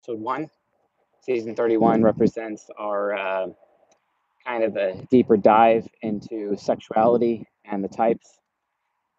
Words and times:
episode 0.00 0.20
one. 0.20 0.48
Season 1.22 1.54
31 1.54 2.02
represents 2.02 2.70
our 2.78 3.14
uh, 3.14 3.46
kind 4.46 4.64
of 4.64 4.76
a 4.76 5.06
deeper 5.10 5.36
dive 5.36 5.86
into 6.00 6.56
sexuality 6.56 7.46
and 7.66 7.84
the 7.84 7.88
types 7.88 8.38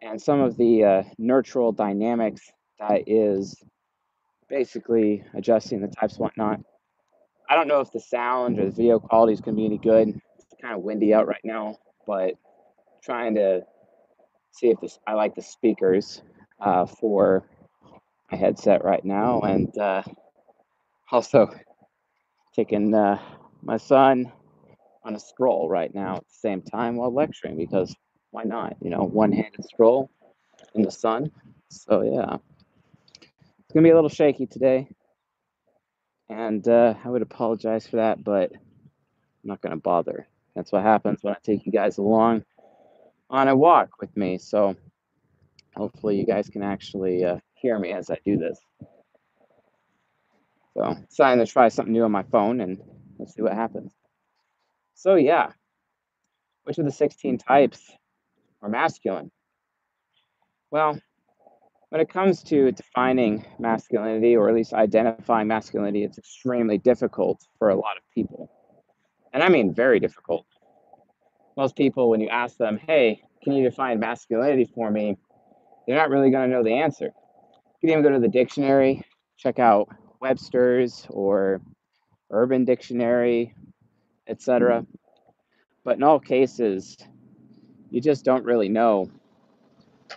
and 0.01 0.19
some 0.19 0.39
of 0.41 0.57
the 0.57 0.83
uh, 0.83 1.03
nurtural 1.19 1.75
dynamics 1.75 2.41
that 2.79 3.03
is 3.05 3.55
basically 4.49 5.23
adjusting 5.35 5.81
the 5.81 5.87
types 5.87 6.17
whatnot. 6.17 6.59
I 7.47 7.55
don't 7.55 7.67
know 7.67 7.81
if 7.81 7.91
the 7.91 7.99
sound 7.99 8.57
or 8.57 8.65
the 8.65 8.71
video 8.71 8.97
quality 8.97 9.33
is 9.33 9.41
going 9.41 9.55
to 9.55 9.59
be 9.59 9.65
any 9.67 9.77
good. 9.77 10.19
It's 10.39 10.55
kind 10.59 10.73
of 10.73 10.81
windy 10.81 11.13
out 11.13 11.27
right 11.27 11.41
now, 11.43 11.77
but 12.07 12.33
trying 13.03 13.35
to 13.35 13.61
see 14.51 14.69
if 14.69 14.79
this 14.81 14.97
I 15.05 15.13
like 15.13 15.35
the 15.35 15.43
speakers 15.43 16.23
uh, 16.59 16.87
for 16.87 17.43
my 18.31 18.37
headset 18.39 18.83
right 18.83 19.05
now, 19.05 19.41
and 19.41 19.77
uh, 19.77 20.01
also 21.11 21.49
taking 22.55 22.93
uh, 22.93 23.19
my 23.61 23.77
son 23.77 24.31
on 25.03 25.15
a 25.15 25.19
stroll 25.19 25.69
right 25.69 25.93
now 25.93 26.17
at 26.17 26.27
the 26.27 26.33
same 26.33 26.61
time 26.61 26.95
while 26.95 27.13
lecturing 27.13 27.57
because 27.57 27.95
why 28.31 28.43
not? 28.43 28.77
You 28.81 28.89
know, 28.89 29.03
one-handed 29.03 29.65
stroll 29.65 30.09
in 30.73 30.83
the 30.83 30.91
sun. 30.91 31.31
So 31.69 32.01
yeah, 32.01 32.37
it's 33.59 33.73
gonna 33.73 33.83
be 33.83 33.89
a 33.89 33.95
little 33.95 34.09
shaky 34.09 34.45
today, 34.45 34.87
and 36.29 36.65
uh, 36.67 36.95
I 37.03 37.09
would 37.09 37.21
apologize 37.21 37.87
for 37.87 37.97
that, 37.97 38.23
but 38.23 38.51
I'm 38.53 38.59
not 39.43 39.61
gonna 39.61 39.77
bother. 39.77 40.27
That's 40.55 40.71
what 40.71 40.83
happens 40.83 41.23
when 41.23 41.33
I 41.33 41.37
take 41.43 41.65
you 41.65 41.71
guys 41.71 41.97
along 41.97 42.43
on 43.29 43.47
a 43.47 43.55
walk 43.55 43.89
with 44.01 44.15
me. 44.15 44.37
So 44.37 44.75
hopefully 45.75 46.17
you 46.17 46.25
guys 46.25 46.49
can 46.49 46.63
actually 46.63 47.23
uh, 47.23 47.37
hear 47.53 47.79
me 47.79 47.91
as 47.91 48.09
I 48.09 48.17
do 48.25 48.37
this. 48.37 48.59
So 50.73 50.95
deciding 51.09 51.45
to 51.45 51.51
try 51.51 51.67
something 51.69 51.93
new 51.93 52.03
on 52.03 52.11
my 52.11 52.23
phone 52.23 52.61
and 52.61 52.79
let's 53.19 53.35
see 53.35 53.41
what 53.41 53.53
happens. 53.53 53.93
So 54.95 55.15
yeah, 55.15 55.51
which 56.63 56.77
of 56.77 56.85
the 56.85 56.91
16 56.91 57.37
types 57.37 57.91
are 58.61 58.69
masculine? 58.69 59.31
Well, 60.69 60.99
when 61.89 61.99
it 61.99 62.09
comes 62.09 62.41
to 62.43 62.71
defining 62.71 63.45
masculinity 63.59 64.35
or 64.37 64.47
at 64.47 64.55
least 64.55 64.73
identifying 64.73 65.47
masculinity, 65.47 66.05
it's 66.05 66.17
extremely 66.17 66.77
difficult 66.77 67.45
for 67.59 67.69
a 67.69 67.75
lot 67.75 67.97
of 67.97 68.03
people. 68.15 68.49
And 69.33 69.43
I 69.43 69.49
mean 69.49 69.73
very 69.73 69.99
difficult. 69.99 70.45
Most 71.57 71.75
people, 71.75 72.09
when 72.09 72.21
you 72.21 72.29
ask 72.29 72.55
them, 72.55 72.79
hey, 72.87 73.21
can 73.43 73.53
you 73.53 73.63
define 73.63 73.99
masculinity 73.99 74.65
for 74.73 74.89
me? 74.89 75.17
They're 75.85 75.97
not 75.97 76.09
really 76.09 76.31
going 76.31 76.49
to 76.49 76.55
know 76.55 76.63
the 76.63 76.75
answer. 76.75 77.05
You 77.81 77.89
can 77.89 77.89
even 77.89 78.03
go 78.03 78.11
to 78.11 78.19
the 78.19 78.29
dictionary, 78.29 79.03
check 79.37 79.59
out 79.59 79.89
Webster's 80.21 81.05
or 81.09 81.61
Urban 82.29 82.63
Dictionary, 82.63 83.53
etc. 84.27 84.85
But 85.83 85.97
in 85.97 86.03
all 86.03 86.19
cases, 86.19 86.97
you 87.89 87.99
just 87.99 88.23
don't 88.23 88.45
really 88.45 88.69
know. 88.69 89.09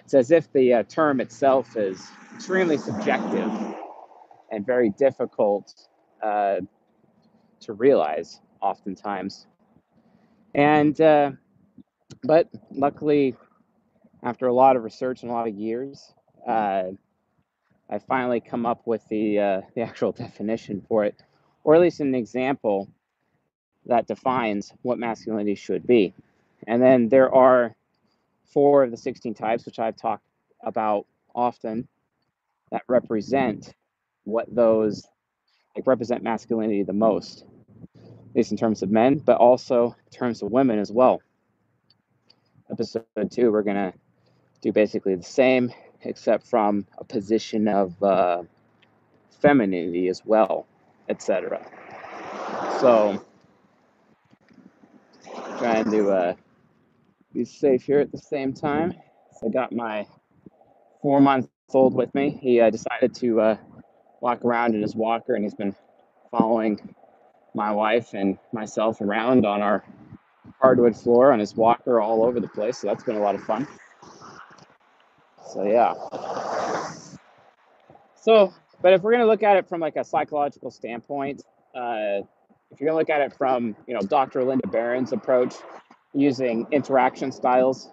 It's 0.00 0.14
as 0.14 0.30
if 0.30 0.52
the 0.52 0.74
uh, 0.74 0.82
term 0.84 1.20
itself 1.20 1.76
is 1.76 2.06
extremely 2.34 2.76
subjective 2.76 3.50
and 4.50 4.66
very 4.66 4.90
difficult 4.90 5.72
uh, 6.22 6.56
to 7.60 7.72
realize 7.72 8.40
oftentimes. 8.60 9.46
And, 10.54 11.00
uh, 11.00 11.32
but 12.22 12.48
luckily, 12.70 13.34
after 14.22 14.46
a 14.46 14.52
lot 14.52 14.76
of 14.76 14.84
research 14.84 15.22
and 15.22 15.30
a 15.30 15.34
lot 15.34 15.48
of 15.48 15.54
years, 15.54 16.12
uh, 16.46 16.84
I 17.88 17.98
finally 17.98 18.40
come 18.40 18.66
up 18.66 18.86
with 18.86 19.06
the 19.08 19.38
uh, 19.38 19.60
the 19.74 19.82
actual 19.82 20.12
definition 20.12 20.84
for 20.88 21.04
it, 21.04 21.22
or 21.64 21.74
at 21.74 21.80
least 21.80 22.00
an 22.00 22.14
example 22.14 22.88
that 23.86 24.06
defines 24.06 24.72
what 24.82 24.98
masculinity 24.98 25.54
should 25.54 25.86
be. 25.86 26.14
And 26.66 26.82
then 26.82 27.08
there 27.08 27.32
are 27.34 27.74
four 28.46 28.82
of 28.82 28.90
the 28.90 28.96
16 28.96 29.34
types, 29.34 29.66
which 29.66 29.78
I've 29.78 29.96
talked 29.96 30.24
about 30.62 31.06
often, 31.34 31.86
that 32.70 32.82
represent 32.88 33.74
what 34.24 34.46
those 34.54 35.06
like 35.76 35.86
represent 35.86 36.22
masculinity 36.22 36.82
the 36.84 36.92
most, 36.92 37.44
at 37.96 38.36
least 38.36 38.52
in 38.52 38.56
terms 38.56 38.82
of 38.82 38.90
men, 38.90 39.18
but 39.18 39.36
also 39.36 39.96
in 40.06 40.18
terms 40.18 40.42
of 40.42 40.50
women 40.50 40.78
as 40.78 40.90
well. 40.90 41.20
Episode 42.70 43.04
two, 43.30 43.52
we're 43.52 43.62
gonna 43.62 43.92
do 44.62 44.72
basically 44.72 45.14
the 45.14 45.22
same 45.22 45.70
except 46.04 46.46
from 46.46 46.86
a 46.98 47.04
position 47.04 47.68
of 47.68 48.02
uh, 48.02 48.42
femininity 49.40 50.08
as 50.08 50.22
well, 50.24 50.66
etc. 51.08 51.64
So, 52.80 53.24
trying 55.58 55.90
to 55.90 56.10
uh, 56.10 56.34
be 57.32 57.44
safe 57.44 57.84
here 57.84 58.00
at 58.00 58.12
the 58.12 58.18
same 58.18 58.52
time. 58.52 58.94
I 59.44 59.48
got 59.48 59.72
my 59.72 60.06
four 61.02 61.20
month 61.20 61.48
old 61.72 61.94
with 61.94 62.14
me. 62.14 62.30
He 62.30 62.60
uh, 62.60 62.70
decided 62.70 63.14
to 63.16 63.40
uh, 63.40 63.56
walk 64.20 64.44
around 64.44 64.74
in 64.74 64.82
his 64.82 64.94
walker, 64.94 65.34
and 65.34 65.44
he's 65.44 65.54
been 65.54 65.74
following 66.30 66.94
my 67.54 67.72
wife 67.72 68.14
and 68.14 68.38
myself 68.52 69.00
around 69.00 69.46
on 69.46 69.62
our 69.62 69.84
hardwood 70.60 70.96
floor 70.96 71.32
on 71.32 71.38
his 71.38 71.54
walker 71.54 72.00
all 72.00 72.24
over 72.24 72.40
the 72.40 72.48
place. 72.48 72.78
So 72.78 72.88
that's 72.88 73.04
been 73.04 73.16
a 73.16 73.20
lot 73.20 73.34
of 73.34 73.42
fun. 73.44 73.66
So 75.46 75.64
yeah. 75.64 75.94
So, 78.16 78.54
but 78.80 78.92
if 78.94 79.02
we're 79.02 79.12
gonna 79.12 79.26
look 79.26 79.42
at 79.42 79.56
it 79.56 79.68
from 79.68 79.80
like 79.80 79.96
a 79.96 80.04
psychological 80.04 80.70
standpoint, 80.70 81.42
uh, 81.74 82.22
if 82.70 82.80
you're 82.80 82.88
gonna 82.88 82.98
look 82.98 83.10
at 83.10 83.20
it 83.20 83.34
from 83.36 83.76
you 83.86 83.94
know 83.94 84.00
Dr. 84.00 84.44
Linda 84.44 84.66
Berens's 84.66 85.12
approach 85.12 85.54
using 86.14 86.66
interaction 86.70 87.32
styles, 87.32 87.90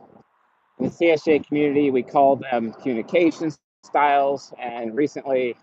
in 0.80 0.86
the 0.86 0.92
CSJ 0.92 1.46
community 1.48 1.92
we 1.92 2.02
call 2.02 2.38
them 2.38 2.74
communication 2.74 3.52
styles, 3.84 4.54
and 4.60 4.96
recently 4.96 5.56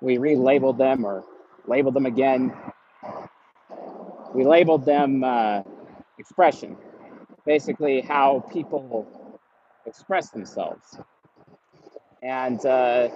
we 0.00 0.16
relabeled 0.16 0.78
them 0.78 1.04
or 1.04 1.24
labeled 1.66 1.94
them 1.94 2.06
again. 2.06 2.52
We 4.34 4.44
labeled 4.44 4.84
them 4.84 5.22
uh, 5.22 5.62
expression, 6.18 6.76
basically 7.46 8.00
how 8.00 8.44
people 8.52 9.06
express 9.86 10.30
themselves. 10.30 10.98
And 12.22 12.64
uh, 12.64 13.08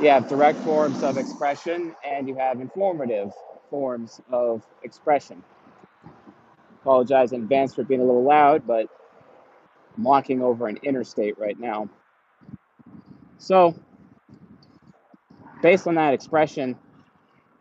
you 0.00 0.08
have 0.08 0.28
direct 0.28 0.58
forms 0.60 1.02
of 1.02 1.18
expression 1.18 1.94
and 2.04 2.26
you 2.26 2.34
have 2.36 2.60
informative 2.60 3.32
forms 3.68 4.20
of 4.30 4.66
expression. 4.82 5.42
Apologize 6.80 7.32
in 7.32 7.42
advance 7.42 7.74
for 7.74 7.84
being 7.84 8.00
a 8.00 8.04
little 8.04 8.24
loud, 8.24 8.66
but 8.66 8.86
I'm 9.96 10.04
walking 10.04 10.42
over 10.42 10.66
an 10.66 10.78
interstate 10.82 11.38
right 11.38 11.58
now. 11.58 11.88
So, 13.38 13.74
based 15.62 15.86
on 15.86 15.96
that 15.96 16.14
expression, 16.14 16.76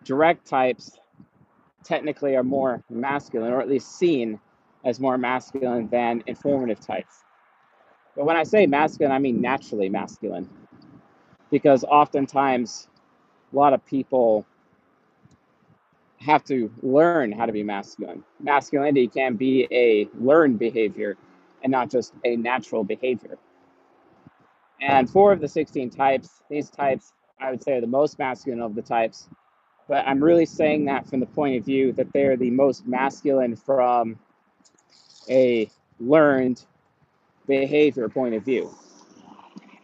direct 0.04 0.46
types 0.46 0.98
technically 1.84 2.36
are 2.36 2.44
more 2.44 2.84
masculine, 2.90 3.52
or 3.52 3.62
at 3.62 3.70
least 3.70 3.98
seen 3.98 4.40
as 4.86 5.00
more 5.00 5.18
masculine 5.18 5.88
than 5.90 6.24
informative 6.28 6.80
types. 6.80 7.23
But 8.16 8.26
when 8.26 8.36
I 8.36 8.44
say 8.44 8.66
masculine, 8.68 9.12
I 9.12 9.20
mean 9.20 9.42
naturally 9.42 9.90
masculine 9.90 10.50
because 11.50 11.84
oftentimes 11.84 12.88
a 13.52 13.56
lot 13.56 13.74
of 13.74 13.86
people 13.86 14.46
have 16.18 16.44
to 16.46 16.72
learn 16.82 17.32
how 17.32 17.46
to 17.46 17.52
be 17.52 17.64
masculine. 17.64 18.24
Masculinity 18.40 19.08
can 19.08 19.36
be 19.36 19.68
a 19.72 20.08
learned 20.20 20.58
behavior 20.58 21.18
and 21.62 21.72
not 21.72 21.90
just 21.90 22.14
a 22.24 22.36
natural 22.36 22.84
behavior. 22.84 23.38
And 24.82 25.10
four 25.10 25.32
of 25.32 25.40
the 25.40 25.48
16 25.48 25.90
types, 25.90 26.42
these 26.50 26.70
types, 26.70 27.14
I 27.40 27.52
would 27.52 27.64
say, 27.64 27.74
are 27.74 27.82
the 27.82 27.88
most 27.88 28.20
masculine 28.20 28.62
of 28.62 28.76
the 28.76 28.82
types. 28.82 29.30
But 29.88 30.08
I'm 30.08 30.24
really 30.24 30.46
saying 30.46 30.86
that 30.86 31.08
from 31.08 31.20
the 31.20 31.26
point 31.26 31.58
of 31.58 31.66
view 31.66 31.92
that 31.94 32.12
they're 32.14 32.38
the 32.38 32.52
most 32.52 32.88
masculine 32.88 33.56
from 33.56 34.18
a 35.30 35.70
learned 36.00 36.66
behavior 37.48 38.10
point 38.10 38.36
of 38.36 38.44
view. 38.44 38.74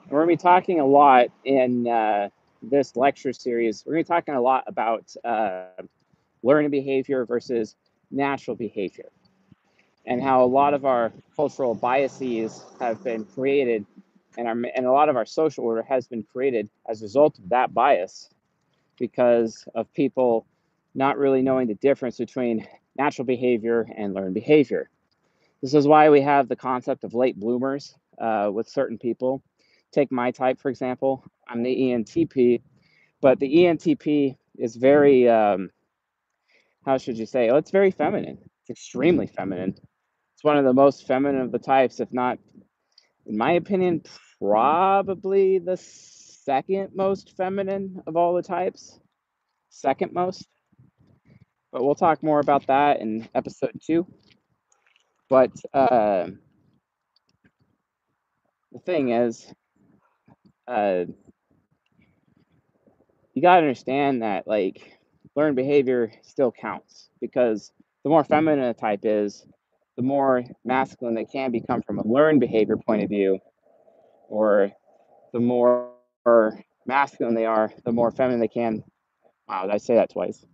We're 0.09 0.25
going 0.25 0.37
to 0.37 0.41
be 0.41 0.41
talking 0.41 0.79
a 0.79 0.85
lot 0.85 1.27
in 1.45 1.87
uh, 1.87 2.29
this 2.61 2.95
lecture 2.95 3.33
series. 3.33 3.83
We're 3.85 3.93
going 3.93 4.05
to 4.05 4.09
be 4.09 4.15
talking 4.15 4.35
a 4.35 4.41
lot 4.41 4.63
about 4.67 5.13
uh, 5.23 5.65
learning 6.41 6.71
behavior 6.71 7.25
versus 7.25 7.75
natural 8.11 8.55
behavior 8.55 9.09
and 10.05 10.21
how 10.21 10.43
a 10.43 10.47
lot 10.47 10.73
of 10.73 10.85
our 10.85 11.11
cultural 11.35 11.75
biases 11.75 12.65
have 12.79 13.03
been 13.03 13.23
created 13.25 13.85
and, 14.37 14.47
our, 14.47 14.55
and 14.75 14.85
a 14.85 14.91
lot 14.91 15.09
of 15.09 15.15
our 15.15 15.25
social 15.25 15.63
order 15.65 15.83
has 15.83 16.07
been 16.07 16.23
created 16.23 16.69
as 16.87 17.01
a 17.01 17.05
result 17.05 17.37
of 17.37 17.49
that 17.49 17.73
bias 17.73 18.29
because 18.97 19.65
of 19.75 19.91
people 19.93 20.45
not 20.95 21.17
really 21.17 21.41
knowing 21.41 21.67
the 21.67 21.75
difference 21.75 22.17
between 22.17 22.65
natural 22.97 23.25
behavior 23.25 23.87
and 23.95 24.13
learned 24.13 24.33
behavior. 24.33 24.89
This 25.61 25.73
is 25.73 25.87
why 25.87 26.09
we 26.09 26.21
have 26.21 26.47
the 26.47 26.55
concept 26.55 27.03
of 27.03 27.13
late 27.13 27.39
bloomers 27.39 27.95
uh, 28.19 28.49
with 28.53 28.67
certain 28.67 28.97
people 28.97 29.43
Take 29.91 30.11
my 30.11 30.31
type, 30.31 30.59
for 30.59 30.69
example. 30.69 31.23
I'm 31.47 31.63
the 31.63 31.75
ENTP, 31.75 32.61
but 33.21 33.39
the 33.39 33.51
ENTP 33.51 34.35
is 34.57 34.75
very 34.75 35.27
um, 35.27 35.71
how 36.85 36.97
should 36.97 37.17
you 37.17 37.25
say? 37.25 37.49
Oh, 37.49 37.57
it's 37.57 37.71
very 37.71 37.91
feminine. 37.91 38.37
It's 38.61 38.69
extremely 38.69 39.25
feminine. 39.25 39.75
It's 40.35 40.43
one 40.43 40.57
of 40.57 40.65
the 40.65 40.73
most 40.73 41.07
feminine 41.07 41.41
of 41.41 41.51
the 41.51 41.59
types, 41.59 41.99
if 41.99 42.11
not, 42.13 42.37
in 43.25 43.35
my 43.35 43.53
opinion, 43.53 44.03
probably 44.39 45.57
the 45.57 45.77
second 45.77 46.89
most 46.95 47.35
feminine 47.35 48.01
of 48.05 48.15
all 48.15 48.33
the 48.33 48.43
types. 48.43 48.99
Second 49.69 50.13
most. 50.13 50.47
But 51.71 51.83
we'll 51.83 51.95
talk 51.95 52.23
more 52.23 52.39
about 52.39 52.67
that 52.67 52.99
in 52.99 53.27
episode 53.33 53.79
two. 53.83 54.05
But 55.29 55.51
uh, 55.73 56.27
the 58.71 58.79
thing 58.85 59.09
is, 59.09 59.53
uh, 60.67 61.05
you 63.33 63.41
got 63.41 63.55
to 63.55 63.61
understand 63.61 64.23
that 64.23 64.47
like 64.47 64.99
learned 65.35 65.55
behavior 65.55 66.11
still 66.23 66.51
counts 66.51 67.09
because 67.21 67.71
the 68.03 68.09
more 68.09 68.23
feminine 68.23 68.65
a 68.65 68.73
type 68.73 69.01
is, 69.03 69.45
the 69.97 70.03
more 70.03 70.43
masculine 70.65 71.13
they 71.13 71.25
can 71.25 71.51
become 71.51 71.81
from 71.81 71.99
a 71.99 72.07
learned 72.07 72.39
behavior 72.39 72.77
point 72.77 73.03
of 73.03 73.09
view, 73.09 73.39
or 74.29 74.71
the 75.33 75.39
more 75.39 75.91
masculine 76.85 77.35
they 77.35 77.45
are, 77.45 77.71
the 77.85 77.91
more 77.91 78.11
feminine 78.11 78.39
they 78.39 78.47
can. 78.47 78.83
Wow, 79.47 79.63
did 79.63 79.71
I 79.71 79.77
say 79.77 79.95
that 79.95 80.11
twice? 80.11 80.45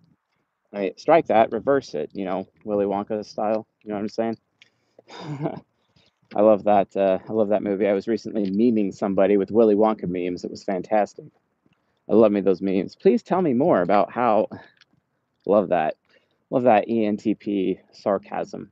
I 0.73 0.79
mean, 0.79 0.97
strike 0.97 1.27
that, 1.27 1.51
reverse 1.51 1.93
it, 1.93 2.09
you 2.13 2.25
know, 2.25 2.47
Willy 2.65 2.85
Wonka 2.85 3.23
style. 3.25 3.67
You 3.83 3.89
know 3.89 3.95
what 3.95 4.01
I'm 4.01 4.09
saying? 4.09 4.37
I 6.35 6.41
love 6.41 6.63
that. 6.63 6.95
Uh, 6.95 7.19
I 7.27 7.33
love 7.33 7.49
that 7.49 7.63
movie. 7.63 7.87
I 7.87 7.93
was 7.93 8.07
recently 8.07 8.49
memeing 8.49 8.93
somebody 8.93 9.37
with 9.37 9.51
Willy 9.51 9.75
Wonka 9.75 10.07
memes. 10.07 10.43
It 10.43 10.51
was 10.51 10.63
fantastic. 10.63 11.25
I 12.09 12.13
love 12.13 12.31
me 12.31 12.41
those 12.41 12.61
memes. 12.61 12.95
Please 12.95 13.23
tell 13.23 13.41
me 13.41 13.53
more 13.53 13.81
about 13.81 14.11
how. 14.11 14.47
Love 15.47 15.69
that. 15.69 15.95
Love 16.49 16.63
that 16.63 16.87
ENTP 16.87 17.77
sarcasm. 17.91 18.71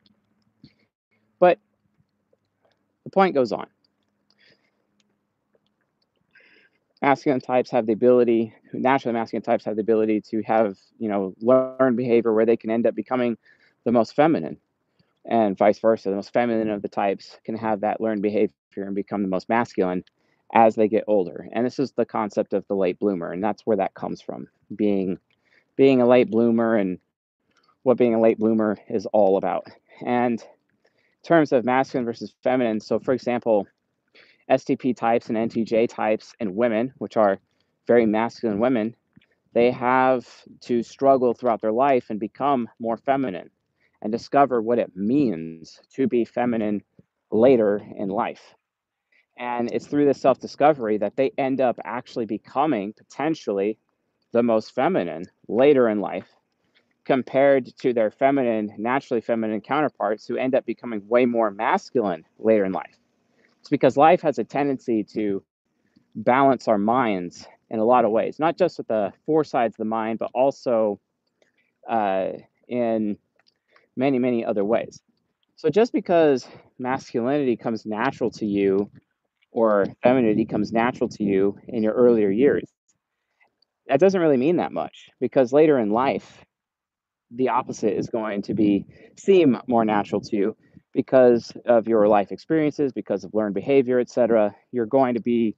But 1.40 1.60
the 3.04 3.12
point 3.12 3.36
goes 3.36 3.52
on. 3.52 3.68
Masculine 7.04 7.42
types 7.42 7.70
have 7.70 7.86
the 7.86 7.94
ability, 7.94 8.56
naturally 8.74 9.14
masculine 9.14 9.44
types 9.44 9.66
have 9.66 9.76
the 9.76 9.82
ability 9.82 10.22
to 10.32 10.42
have, 10.42 10.78
you 10.98 11.10
know, 11.10 11.36
learned 11.42 11.96
behavior 11.96 12.34
where 12.34 12.48
they 12.48 12.58
can 12.58 12.72
end 12.72 12.88
up 12.88 12.96
becoming 12.96 13.38
the 13.84 13.92
most 13.92 14.16
feminine 14.16 14.58
and 15.26 15.58
vice 15.58 15.80
versa. 15.80 16.10
The 16.10 16.16
most 16.16 16.34
feminine 16.34 16.70
of 16.70 16.82
the 16.82 16.90
types 16.90 17.38
can 17.44 17.56
have 17.56 17.82
that 17.82 18.02
learned 18.02 18.22
behavior 18.22 18.54
and 18.76 18.96
become 18.96 19.22
the 19.22 19.30
most 19.30 19.50
masculine 19.50 20.04
as 20.54 20.76
they 20.76 20.88
get 20.88 21.06
older. 21.08 21.48
And 21.52 21.66
this 21.66 21.80
is 21.80 21.92
the 21.92 22.06
concept 22.06 22.54
of 22.54 22.66
the 22.68 22.76
late 22.76 23.00
bloomer, 23.00 23.32
and 23.32 23.44
that's 23.44 23.66
where 23.66 23.78
that 23.78 23.94
comes 23.94 24.22
from. 24.22 24.48
Being 24.76 25.18
being 25.76 26.02
a 26.02 26.08
late 26.08 26.30
bloomer 26.30 26.76
and 26.76 27.00
what 27.82 27.98
being 27.98 28.14
a 28.14 28.22
late 28.22 28.38
bloomer 28.38 28.78
is 28.90 29.08
all 29.08 29.38
about. 29.38 29.68
And 30.06 30.40
in 30.40 30.48
terms 31.24 31.52
of 31.52 31.66
masculine 31.66 32.06
versus 32.06 32.34
feminine, 32.44 32.80
so 32.80 33.00
for 33.00 33.14
example, 33.14 33.68
STP 34.50 34.96
types 34.96 35.30
and 35.30 35.38
NTJ 35.38 35.90
types 35.90 36.34
and 36.40 36.56
women, 36.56 36.94
which 36.98 37.18
are 37.18 37.40
very 37.88 38.06
masculine 38.06 38.60
women, 38.60 38.96
they 39.54 39.72
have 39.72 40.28
to 40.62 40.84
struggle 40.84 41.34
throughout 41.34 41.62
their 41.62 41.72
life 41.72 42.10
and 42.10 42.20
become 42.20 42.70
more 42.80 42.98
feminine 42.98 43.50
and 44.04 44.12
discover 44.12 44.62
what 44.62 44.78
it 44.78 44.96
means 44.96 45.80
to 45.94 46.08
be 46.08 46.26
feminine 46.26 46.84
later 47.32 47.82
in 47.98 48.10
life. 48.10 48.54
And 49.38 49.72
it's 49.72 49.88
through 49.88 50.06
this 50.06 50.22
self 50.22 50.40
discovery 50.40 50.98
that 50.98 51.16
they 51.16 51.32
end 51.38 51.62
up 51.62 51.80
actually 51.84 52.26
becoming 52.26 52.94
potentially 52.94 53.80
the 54.34 54.44
most 54.44 54.76
feminine 54.76 55.26
later 55.48 55.90
in 55.90 56.02
life 56.02 56.28
compared 57.06 57.66
to 57.78 57.94
their 57.94 58.12
feminine, 58.12 58.74
naturally 58.78 59.22
feminine 59.22 59.62
counterparts 59.62 60.28
who 60.28 60.38
end 60.38 60.54
up 60.54 60.66
becoming 60.66 61.08
way 61.08 61.26
more 61.26 61.50
masculine 61.50 62.24
later 62.38 62.66
in 62.66 62.74
life. 62.74 63.00
It's 63.60 63.70
because 63.70 63.98
life 63.98 64.22
has 64.22 64.38
a 64.38 64.44
tendency 64.44 65.04
to 65.16 65.44
balance 66.16 66.68
our 66.68 66.78
minds 66.78 67.48
in 67.70 67.80
a 67.80 67.86
lot 67.86 68.06
of 68.06 68.12
ways, 68.12 68.38
not 68.38 68.58
just 68.58 68.78
with 68.78 68.88
the 68.88 69.14
four 69.26 69.44
sides 69.44 69.74
of 69.74 69.78
the 69.78 69.86
mind, 69.86 70.20
but 70.20 70.30
also 70.34 71.00
uh, 71.90 72.34
in 72.68 73.18
many, 73.96 74.20
many 74.20 74.46
other 74.46 74.64
ways. 74.64 75.02
So 75.56 75.70
just 75.70 75.94
because 75.94 76.48
masculinity 76.80 77.56
comes 77.56 77.86
natural 77.86 78.32
to 78.32 78.46
you 78.46 78.90
or 79.52 79.86
femininity 80.02 80.46
comes 80.46 80.72
natural 80.72 81.10
to 81.10 81.24
you 81.24 81.58
in 81.68 81.84
your 81.84 81.94
earlier 81.94 82.30
years, 82.30 82.64
that 83.88 84.00
doesn't 84.00 84.20
really 84.20 84.38
mean 84.38 84.58
that 84.58 84.72
much 84.72 85.10
because 85.20 85.54
later 85.54 85.78
in 85.78 85.92
life, 85.92 86.44
the 87.32 87.50
opposite 87.50 87.98
is 87.98 88.10
going 88.10 88.42
to 88.44 88.54
be 88.54 88.86
seem 89.18 89.58
more 89.68 89.86
natural 89.86 90.22
to 90.22 90.36
you 90.36 90.56
because 90.94 91.52
of 91.66 91.88
your 91.88 92.08
life 92.08 92.32
experiences, 92.32 92.92
because 92.92 93.24
of 93.24 93.34
learned 93.34 93.56
behavior, 93.56 94.00
etc. 94.00 94.56
You're 94.72 94.86
going 94.86 95.16
to 95.16 95.22
be 95.22 95.56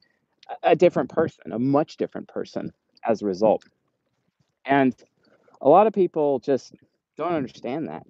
a 0.63 0.75
different 0.75 1.09
person, 1.09 1.51
a 1.51 1.59
much 1.59 1.97
different 1.97 2.27
person 2.27 2.71
as 3.03 3.21
a 3.21 3.25
result. 3.25 3.63
And 4.65 4.95
a 5.61 5.69
lot 5.69 5.87
of 5.87 5.93
people 5.93 6.39
just 6.39 6.73
don't 7.17 7.33
understand 7.33 7.87
that 7.89 8.05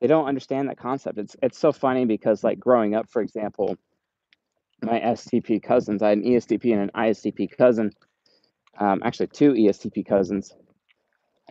they 0.00 0.06
don't 0.06 0.26
understand 0.26 0.68
that 0.68 0.78
concept. 0.78 1.18
It's 1.18 1.36
it's 1.42 1.58
so 1.58 1.72
funny 1.72 2.04
because 2.04 2.42
like 2.42 2.58
growing 2.58 2.94
up, 2.94 3.08
for 3.08 3.22
example, 3.22 3.76
my 4.82 4.98
STP 5.00 5.62
cousins, 5.62 6.02
I 6.02 6.10
had 6.10 6.18
an 6.18 6.24
ESTP 6.24 6.72
and 6.72 6.82
an 6.82 6.90
ISTP 6.94 7.56
cousin, 7.56 7.92
um, 8.78 9.02
actually 9.04 9.28
two 9.28 9.52
ESTP 9.52 10.06
cousins, 10.06 10.54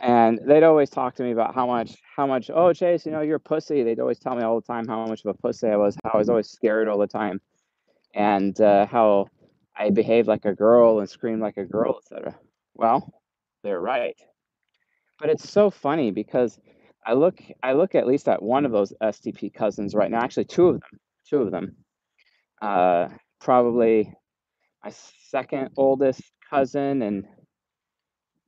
and 0.01 0.39
they'd 0.47 0.63
always 0.63 0.89
talk 0.89 1.15
to 1.15 1.23
me 1.23 1.31
about 1.31 1.53
how 1.53 1.67
much 1.67 1.95
how 2.15 2.25
much 2.25 2.49
oh 2.53 2.73
Chase, 2.73 3.05
you 3.05 3.11
know 3.11 3.21
you're 3.21 3.35
a 3.35 3.39
pussy. 3.39 3.83
They'd 3.83 3.99
always 3.99 4.19
tell 4.19 4.35
me 4.35 4.43
all 4.43 4.59
the 4.59 4.65
time 4.65 4.87
how 4.87 5.05
much 5.05 5.21
of 5.25 5.35
a 5.35 5.41
pussy 5.41 5.67
I 5.67 5.77
was, 5.77 5.95
how 6.03 6.11
I 6.15 6.17
was 6.17 6.29
always 6.29 6.49
scared 6.49 6.87
all 6.87 6.97
the 6.97 7.07
time, 7.07 7.39
and 8.15 8.59
uh, 8.59 8.87
how 8.87 9.27
I 9.77 9.91
behaved 9.91 10.27
like 10.27 10.45
a 10.45 10.55
girl 10.55 10.99
and 10.99 11.09
screamed 11.09 11.41
like 11.41 11.57
a 11.57 11.65
girl, 11.65 11.99
etc. 12.03 12.35
Well, 12.73 13.13
they're 13.63 13.79
right, 13.79 14.19
but 15.19 15.29
it's 15.29 15.47
so 15.47 15.69
funny 15.69 16.09
because 16.09 16.59
I 17.09 17.13
look 17.13 17.41
I 17.63 17.73
look 17.73 17.95
at 17.95 18.05
least 18.05 18.29
at 18.29 18.39
one 18.39 18.67
of 18.67 18.71
those 18.71 18.93
STP 19.01 19.51
cousins 19.51 19.95
right 19.95 20.11
now. 20.11 20.19
Actually, 20.19 20.45
two 20.45 20.67
of 20.67 20.79
them. 20.79 20.99
Two 21.27 21.41
of 21.41 21.49
them. 21.49 21.75
Uh, 22.61 23.07
probably 23.41 24.13
my 24.83 24.91
second 25.31 25.71
oldest 25.75 26.21
cousin, 26.47 27.01
and 27.01 27.25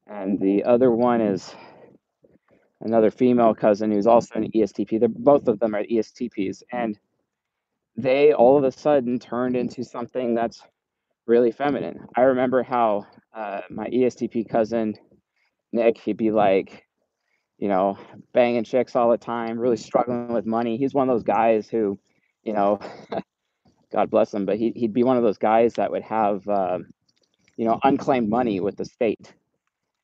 and 0.06 0.40
the 0.40 0.64
other 0.64 0.92
one 0.92 1.22
is 1.22 1.56
another 2.82 3.10
female 3.10 3.56
cousin 3.56 3.92
who's 3.92 4.06
also 4.06 4.36
an 4.36 4.52
ESTP. 4.52 5.00
They're 5.00 5.10
both 5.10 5.48
of 5.48 5.60
them 5.60 5.74
are 5.74 5.84
ESTPs, 5.84 6.62
and 6.72 7.00
they 7.98 8.32
all 8.32 8.60
of 8.60 8.64
a 8.64 8.72
sudden 8.72 9.18
turned 9.18 9.56
into 9.56 9.84
something 9.84 10.36
that's 10.36 10.62
really 11.26 11.52
feminine. 11.52 12.06
I 12.16 12.22
remember 12.22 12.62
how 12.62 13.08
uh, 13.34 13.62
my 13.72 13.88
ESTP 13.88 14.48
cousin 14.48 14.94
Nick, 15.74 15.98
he'd 15.98 16.18
be 16.18 16.30
like, 16.30 16.86
you 17.62 17.68
know, 17.68 17.96
banging 18.34 18.64
chicks 18.64 18.96
all 18.96 19.12
the 19.12 19.18
time, 19.18 19.58
really 19.60 19.78
struggling 19.78 20.34
with 20.34 20.48
money. 20.48 20.78
He's 20.78 20.96
one 20.96 21.08
of 21.08 21.14
those 21.14 21.24
guys 21.24 21.70
who, 21.70 21.98
you 22.44 22.54
know, 22.54 22.80
God 23.94 24.10
bless 24.10 24.34
him, 24.34 24.48
but 24.48 24.58
he, 24.58 24.74
he'd 24.76 24.94
be 24.94 25.04
one 25.04 25.16
of 25.16 25.22
those 25.22 25.38
guys 25.38 25.76
that 25.76 25.92
would 25.92 26.02
have, 26.02 26.46
uh, 26.50 26.80
you 27.58 27.66
know, 27.66 27.80
unclaimed 27.84 28.30
money 28.30 28.60
with 28.60 28.78
the 28.78 28.86
state. 28.86 29.36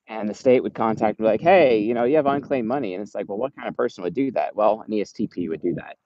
And 0.07 0.29
the 0.29 0.35
state 0.35 0.61
would 0.61 0.75
contact 0.75 1.19
me 1.19 1.25
like, 1.25 1.41
hey, 1.41 1.79
you 1.79 1.95
know, 1.95 2.03
you 2.03 2.15
have 2.17 2.27
unclaimed 2.27 2.67
money. 2.67 2.93
And 2.93 3.01
it's 3.01 3.15
like, 3.15 3.27
well, 3.27 3.39
what 3.39 3.55
kind 3.55 3.67
of 3.67 3.75
person 3.75 4.03
would 4.03 4.13
do 4.13 4.31
that? 4.31 4.55
Well, 4.55 4.83
an 4.85 4.93
ESTP 4.93 5.49
would 5.49 5.61
do 5.61 5.73
that 5.75 5.97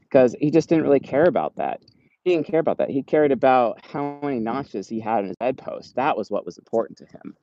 because 0.00 0.36
he 0.38 0.52
just 0.52 0.68
didn't 0.68 0.84
really 0.84 1.00
care 1.00 1.26
about 1.26 1.56
that. 1.56 1.80
He 2.22 2.30
didn't 2.30 2.46
care 2.46 2.60
about 2.60 2.78
that. 2.78 2.90
He 2.90 3.02
cared 3.02 3.32
about 3.32 3.84
how 3.84 4.20
many 4.22 4.38
notches 4.38 4.88
he 4.88 5.00
had 5.00 5.24
in 5.24 5.28
his 5.28 5.36
bedpost. 5.40 5.96
That 5.96 6.16
was 6.16 6.30
what 6.30 6.46
was 6.46 6.58
important 6.58 6.96
to 6.98 7.06
him. 7.06 7.34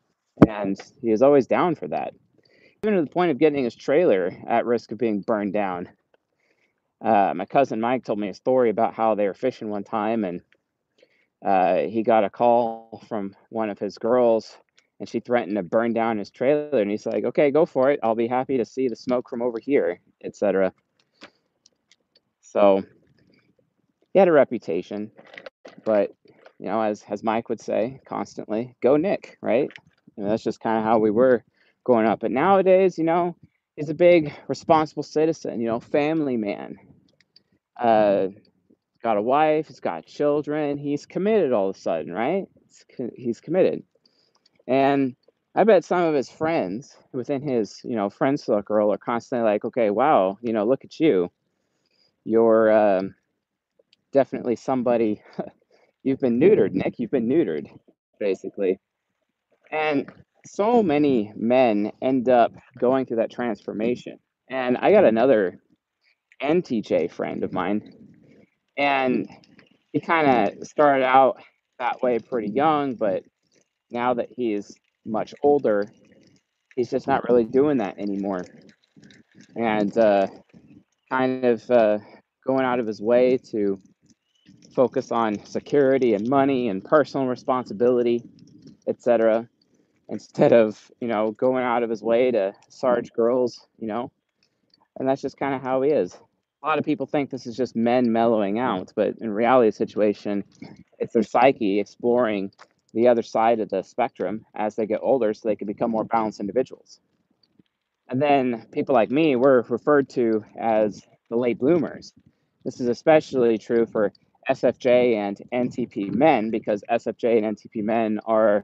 And 0.48 0.80
he 1.02 1.12
was 1.12 1.22
always 1.22 1.46
down 1.46 1.76
for 1.76 1.90
that 1.90 2.14
even 2.84 2.96
to 2.96 3.02
the 3.02 3.10
point 3.10 3.32
of 3.32 3.38
getting 3.38 3.64
his 3.64 3.76
trailer 3.76 4.32
at 4.48 4.66
risk 4.66 4.92
of 4.92 4.98
being 4.98 5.22
burned 5.22 5.54
down. 5.54 5.90
Uh, 7.02 7.34
my 7.36 7.46
cousin 7.46 7.80
Mike 7.80 8.04
told 8.04 8.20
me 8.20 8.30
a 8.30 8.34
story 8.34 8.70
about 8.70 8.94
how 8.94 9.16
they 9.16 9.28
were 9.28 9.34
fishing 9.34 9.70
one 9.70 9.84
time 9.84 10.24
and 10.24 10.42
uh, 11.46 11.78
he 11.78 12.02
got 12.02 12.24
a 12.24 12.30
call 12.30 13.04
from 13.08 13.36
one 13.50 13.70
of 13.70 13.78
his 13.78 13.98
girls 13.98 14.58
and 15.00 15.08
she 15.08 15.20
threatened 15.20 15.56
to 15.56 15.64
burn 15.64 15.94
down 15.94 16.18
his 16.18 16.32
trailer 16.32 16.82
and 16.82 16.90
he's 16.90 17.06
like 17.06 17.24
okay 17.24 17.52
go 17.52 17.66
for 17.68 17.92
it. 17.92 18.00
I'll 18.02 18.16
be 18.16 18.28
happy 18.28 18.58
to 18.58 18.66
see 18.66 18.88
the 18.88 18.96
smoke 18.96 19.30
from 19.30 19.44
over 19.44 19.60
here 19.60 20.00
etc 20.24 20.74
so 22.42 22.84
he 24.14 24.18
had 24.18 24.28
a 24.28 24.32
reputation 24.32 25.12
but 25.86 26.16
you 26.58 26.66
know 26.66 26.82
as 26.82 27.04
as 27.08 27.24
mike 27.24 27.50
would 27.50 27.62
say 27.62 28.00
constantly 28.08 28.76
go 28.82 28.98
nick 28.98 29.38
right? 29.42 29.70
And 30.18 30.26
that's 30.26 30.44
just 30.44 30.60
kind 30.60 30.80
of 30.80 30.84
how 30.84 30.98
we 30.98 31.12
were 31.12 31.44
growing 31.88 32.06
up. 32.06 32.20
But 32.20 32.32
nowadays, 32.32 32.98
you 32.98 33.06
know, 33.06 33.38
he's 33.78 33.90
a 33.90 33.94
big 33.94 34.34
responsible 34.50 35.04
citizen, 35.04 35.62
you 35.62 35.68
know, 35.68 35.80
family 35.80 36.36
man. 36.36 36.78
Uh, 37.80 38.28
got 39.02 39.16
a 39.16 39.22
wife, 39.22 39.68
he's 39.70 39.80
got 39.80 40.06
children, 40.06 40.78
he's 40.78 41.06
committed 41.06 41.54
all 41.54 41.70
of 41.70 41.78
a 41.78 41.80
sudden, 41.80 42.12
right? 42.12 42.44
He's 43.16 43.40
committed. 43.40 43.84
And 44.68 45.16
I 45.56 45.64
bet 45.64 45.86
some 45.86 46.04
of 46.04 46.14
his 46.14 46.30
friends 46.30 46.94
within 47.14 47.42
his, 47.42 47.80
you 47.86 47.96
know, 47.96 48.10
friend 48.10 48.38
circle 48.38 48.92
are 48.92 48.98
constantly 48.98 49.50
like, 49.50 49.64
"Okay, 49.64 49.90
wow, 49.90 50.38
you 50.42 50.52
know, 50.52 50.66
look 50.66 50.84
at 50.84 51.00
you. 51.00 51.32
You're 52.26 52.70
um, 52.70 53.16
definitely 54.12 54.58
somebody. 54.58 55.24
You've 56.04 56.20
been 56.20 56.40
neutered, 56.40 56.74
Nick. 56.74 57.00
You've 57.00 57.12
been 57.12 57.30
neutered, 57.30 57.68
basically." 58.20 58.80
And 59.72 60.12
so 60.46 60.82
many 60.82 61.32
men 61.36 61.92
end 62.02 62.30
up 62.30 62.52
going 62.80 63.06
through 63.06 63.18
that 63.18 63.32
transformation. 63.32 64.18
And 64.50 64.78
I 64.78 64.92
got 64.92 65.06
another 65.06 65.60
NTJ 66.42 67.12
friend 67.12 67.44
of 67.44 67.54
mine, 67.54 67.94
and 68.78 69.28
he 69.92 70.00
kind 70.00 70.28
of 70.28 70.68
started 70.68 71.04
out 71.04 71.42
that 71.80 72.02
way 72.02 72.20
pretty 72.20 72.50
young, 72.50 72.96
but 72.96 73.24
now 73.92 74.14
that 74.14 74.30
he's 74.36 74.76
much 75.06 75.34
older, 75.44 75.92
he's 76.76 76.90
just 76.90 77.08
not 77.08 77.28
really 77.28 77.46
doing 77.46 77.78
that 77.78 77.98
anymore. 77.98 78.46
And 79.56 79.96
uh, 79.98 80.28
kind 81.10 81.46
of 81.46 81.70
uh, 81.70 82.00
going 82.46 82.66
out 82.66 82.80
of 82.80 82.88
his 82.88 83.02
way 83.02 83.38
to 83.52 83.80
focus 84.76 85.12
on 85.12 85.44
security 85.46 86.14
and 86.14 86.28
money 86.28 86.70
and 86.70 86.84
personal 86.84 87.28
responsibility, 87.28 88.22
etc 88.88 89.50
instead 90.10 90.54
of 90.54 90.92
you 91.00 91.08
know 91.08 91.32
going 91.32 91.64
out 91.64 91.84
of 91.84 91.90
his 91.90 92.02
way 92.02 92.32
to 92.32 92.54
sarge 92.70 93.12
girls 93.14 93.68
you 93.80 93.88
know? 93.88 94.12
And 95.00 95.08
that's 95.08 95.22
just 95.22 95.38
kind 95.38 95.54
of 95.54 95.62
how 95.62 95.84
he 95.84 95.92
is. 95.92 96.18
A 96.64 96.66
lot 96.66 96.80
of 96.80 96.86
people 96.86 97.06
think 97.06 97.30
this 97.30 97.46
is 97.46 97.56
just 97.56 97.76
men 97.76 98.12
mellowing 98.12 98.60
out 98.60 98.94
but 98.96 99.16
in 99.20 99.30
reality 99.30 99.70
the 99.70 99.76
situation 99.76 100.44
it's 101.00 101.14
their 101.14 101.24
psyche 101.24 101.80
exploring 101.80 102.52
the 102.94 103.08
other 103.08 103.22
side 103.22 103.60
of 103.60 103.70
the 103.70 103.84
spectrum 103.84 104.46
as 104.56 104.76
they 104.76 104.86
get 104.86 105.00
older 105.04 105.34
so 105.34 105.48
they 105.48 105.56
can 105.56 105.68
become 105.68 105.92
more 105.92 106.04
balanced 106.04 106.40
individuals. 106.40 107.00
And 108.10 108.22
then 108.22 108.66
people 108.72 108.96
like 108.96 109.12
me 109.12 109.36
we're 109.36 109.62
referred 109.62 110.10
to 110.10 110.44
as 110.60 111.06
the 111.30 111.36
late 111.36 111.60
bloomers. 111.60 112.14
This 112.64 112.80
is 112.80 112.88
especially 112.88 113.58
true 113.58 113.86
for 113.86 114.12
sfj 114.50 115.16
and 115.16 115.42
ntp 115.54 116.14
men 116.14 116.50
because 116.50 116.82
sfj 116.90 117.44
and 117.44 117.58
ntp 117.58 117.84
men 117.84 118.20
are 118.26 118.64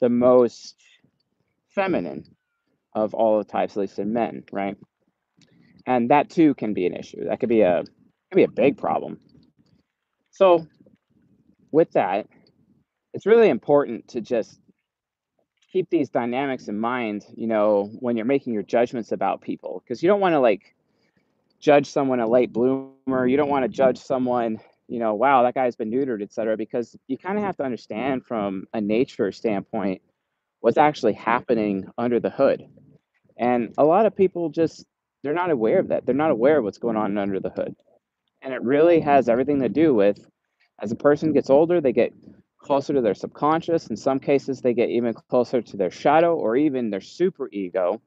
the 0.00 0.08
most 0.08 0.76
feminine 1.68 2.24
of 2.94 3.14
all 3.14 3.38
the 3.38 3.44
types, 3.44 3.76
at 3.76 3.80
least 3.80 3.98
in 3.98 4.12
men, 4.12 4.44
right? 4.52 4.76
And 5.86 6.10
that 6.10 6.30
too 6.30 6.54
can 6.54 6.74
be 6.74 6.86
an 6.86 6.94
issue. 6.94 7.24
That 7.24 7.40
could 7.40 7.48
be 7.48 7.60
a 7.60 7.84
could 8.30 8.36
be 8.36 8.44
a 8.44 8.48
big 8.48 8.76
problem. 8.76 9.20
So 10.30 10.66
with 11.70 11.92
that, 11.92 12.26
it's 13.14 13.26
really 13.26 13.48
important 13.48 14.08
to 14.08 14.20
just 14.20 14.58
keep 15.72 15.88
these 15.90 16.08
dynamics 16.08 16.68
in 16.68 16.78
mind, 16.78 17.24
you 17.36 17.46
know, 17.46 17.90
when 18.00 18.16
you're 18.16 18.26
making 18.26 18.52
your 18.54 18.62
judgments 18.62 19.12
about 19.12 19.42
people, 19.42 19.82
because 19.84 20.02
you 20.02 20.08
don't 20.08 20.20
want 20.20 20.32
to 20.32 20.40
like 20.40 20.74
judge 21.60 21.86
someone 21.86 22.20
a 22.20 22.28
late 22.28 22.52
bloomer. 22.52 23.26
You 23.26 23.36
don't 23.36 23.48
want 23.48 23.64
to 23.64 23.68
judge 23.68 23.98
someone, 23.98 24.58
you 24.88 24.98
know, 24.98 25.14
wow, 25.14 25.42
that 25.42 25.54
guy's 25.54 25.76
been 25.76 25.90
neutered, 25.90 26.22
et 26.22 26.32
cetera, 26.32 26.56
because 26.56 26.96
you 27.08 27.18
kind 27.18 27.38
of 27.38 27.44
have 27.44 27.56
to 27.56 27.62
mm-hmm. 27.62 27.66
understand 27.66 28.24
from 28.24 28.66
a 28.72 28.80
nature 28.80 29.32
standpoint 29.32 30.02
what's 30.60 30.78
actually 30.78 31.12
happening 31.14 31.86
under 31.98 32.20
the 32.20 32.30
hood. 32.30 32.66
And 33.38 33.74
a 33.78 33.84
lot 33.84 34.06
of 34.06 34.16
people 34.16 34.48
just, 34.48 34.84
they're 35.22 35.34
not 35.34 35.50
aware 35.50 35.78
of 35.78 35.88
that. 35.88 36.06
They're 36.06 36.14
not 36.14 36.30
aware 36.30 36.58
of 36.58 36.64
what's 36.64 36.78
going 36.78 36.96
on 36.96 37.18
under 37.18 37.40
the 37.40 37.50
hood. 37.50 37.74
And 38.42 38.54
it 38.54 38.62
really 38.62 39.00
has 39.00 39.28
everything 39.28 39.60
to 39.60 39.68
do 39.68 39.94
with 39.94 40.24
as 40.80 40.92
a 40.92 40.96
person 40.96 41.32
gets 41.32 41.50
older, 41.50 41.80
they 41.80 41.92
get 41.92 42.12
closer 42.58 42.92
to 42.92 43.00
their 43.00 43.14
subconscious. 43.14 43.86
In 43.86 43.96
some 43.96 44.18
cases, 44.18 44.60
they 44.60 44.74
get 44.74 44.90
even 44.90 45.14
closer 45.14 45.62
to 45.62 45.76
their 45.76 45.90
shadow 45.90 46.34
or 46.34 46.56
even 46.56 46.90
their 46.90 47.00
super 47.00 47.48
ego. 47.52 48.00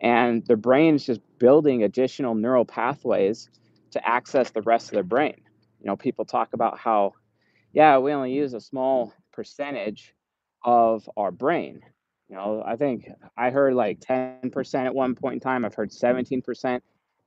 And 0.00 0.46
their 0.46 0.56
brain 0.56 0.94
is 0.96 1.06
just 1.06 1.20
building 1.38 1.82
additional 1.82 2.34
neural 2.34 2.64
pathways 2.64 3.48
to 3.92 4.06
access 4.06 4.50
the 4.50 4.62
rest 4.62 4.88
of 4.88 4.92
their 4.92 5.02
brain. 5.02 5.40
You 5.86 5.92
know, 5.92 5.96
people 5.96 6.24
talk 6.24 6.52
about 6.52 6.80
how, 6.80 7.12
yeah, 7.72 7.98
we 7.98 8.12
only 8.12 8.32
use 8.32 8.54
a 8.54 8.60
small 8.60 9.14
percentage 9.32 10.16
of 10.64 11.08
our 11.16 11.30
brain. 11.30 11.80
You 12.28 12.34
know, 12.34 12.60
I 12.66 12.74
think 12.74 13.08
I 13.36 13.50
heard 13.50 13.72
like 13.74 14.00
10% 14.00 14.84
at 14.84 14.92
one 14.92 15.14
point 15.14 15.34
in 15.34 15.40
time. 15.40 15.64
I've 15.64 15.76
heard 15.76 15.92
17%. 15.92 16.80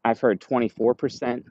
I've 0.04 0.20
heard 0.20 0.42
24%. 0.42 1.46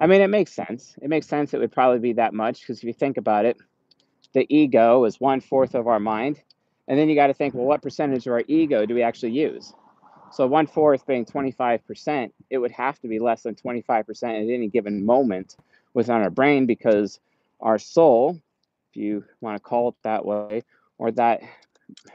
I 0.00 0.06
mean, 0.06 0.22
it 0.22 0.28
makes 0.28 0.54
sense. 0.54 0.96
It 1.02 1.10
makes 1.10 1.26
sense 1.26 1.52
it 1.52 1.60
would 1.60 1.70
probably 1.70 1.98
be 1.98 2.14
that 2.14 2.32
much 2.32 2.60
because 2.60 2.78
if 2.78 2.84
you 2.84 2.94
think 2.94 3.18
about 3.18 3.44
it, 3.44 3.58
the 4.32 4.46
ego 4.48 5.04
is 5.04 5.20
one 5.20 5.42
fourth 5.42 5.74
of 5.74 5.86
our 5.86 6.00
mind. 6.00 6.40
And 6.88 6.98
then 6.98 7.10
you 7.10 7.14
got 7.14 7.26
to 7.26 7.34
think, 7.34 7.52
well, 7.52 7.66
what 7.66 7.82
percentage 7.82 8.26
of 8.26 8.32
our 8.32 8.44
ego 8.48 8.86
do 8.86 8.94
we 8.94 9.02
actually 9.02 9.32
use? 9.32 9.74
So 10.30 10.46
one 10.46 10.66
fourth 10.66 11.06
being 11.06 11.26
25%, 11.26 12.32
it 12.48 12.56
would 12.56 12.72
have 12.72 12.98
to 13.00 13.08
be 13.08 13.18
less 13.18 13.42
than 13.42 13.54
25% 13.54 14.22
at 14.22 14.50
any 14.50 14.68
given 14.68 15.04
moment 15.04 15.56
within 15.94 16.16
our 16.16 16.30
brain 16.30 16.66
because 16.66 17.20
our 17.60 17.78
soul, 17.78 18.40
if 18.90 18.96
you 18.96 19.24
want 19.40 19.56
to 19.56 19.62
call 19.62 19.90
it 19.90 19.94
that 20.02 20.24
way, 20.24 20.62
or 20.98 21.10
that 21.12 21.40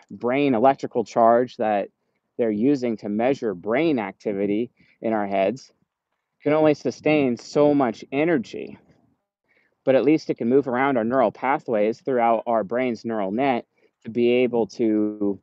brain 0.10 0.55
electrical 0.55 1.03
charge 1.03 1.57
that 1.57 1.89
they're 2.38 2.51
using 2.51 2.98
to 2.98 3.10
measure 3.10 3.53
brain 3.53 4.00
activity 4.00 4.72
in 5.01 5.13
our 5.13 5.27
heads 5.27 5.72
can 6.41 6.53
only 6.53 6.74
sustain 6.74 7.38
so 7.38 7.74
much 7.74 8.05
energy. 8.12 8.77
But 9.84 9.96
at 9.96 10.03
least 10.03 10.29
it 10.29 10.38
can 10.38 10.50
move 10.50 10.67
around 10.67 10.98
our 10.98 11.03
neural 11.03 11.31
pathways 11.31 12.01
throughout 12.01 12.43
our 12.46 12.63
brain's 12.63 13.05
neural 13.05 13.31
net 13.31 13.65
to 14.03 14.10
be 14.10 14.29
able 14.29 14.67
to 14.67 15.39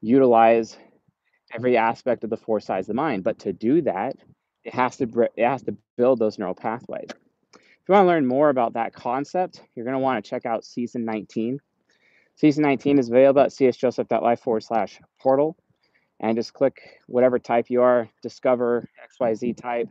utilize 0.00 0.76
every 1.52 1.76
aspect 1.76 2.24
of 2.24 2.30
the 2.30 2.36
four 2.36 2.60
sides 2.60 2.88
of 2.88 2.94
the 2.94 3.02
mind. 3.02 3.22
But 3.22 3.40
to 3.40 3.52
do 3.52 3.82
that, 3.82 4.16
it 4.64 4.74
has 4.74 4.96
to 4.98 5.28
it 5.36 5.44
has 5.44 5.62
to 5.64 5.76
build 5.96 6.18
those 6.18 6.38
neural 6.38 6.54
pathways. 6.54 7.10
You 7.90 7.94
want 7.94 8.04
to 8.04 8.08
learn 8.08 8.26
more 8.26 8.50
about 8.50 8.74
that 8.74 8.94
concept, 8.94 9.62
you're 9.74 9.84
going 9.84 9.96
to 9.96 9.98
want 9.98 10.24
to 10.24 10.30
check 10.30 10.46
out 10.46 10.64
season 10.64 11.04
19 11.04 11.58
Season 12.36 12.62
19 12.62 13.00
is 13.00 13.08
available 13.08 13.42
at 13.42 13.50
csjoseph.life 13.50 14.38
forward 14.38 14.62
slash 14.62 15.00
portal. 15.20 15.56
And 16.20 16.36
just 16.36 16.54
click 16.54 16.80
whatever 17.08 17.40
type 17.40 17.66
you 17.68 17.82
are, 17.82 18.08
discover 18.22 18.88
XYZ 19.20 19.56
type. 19.56 19.88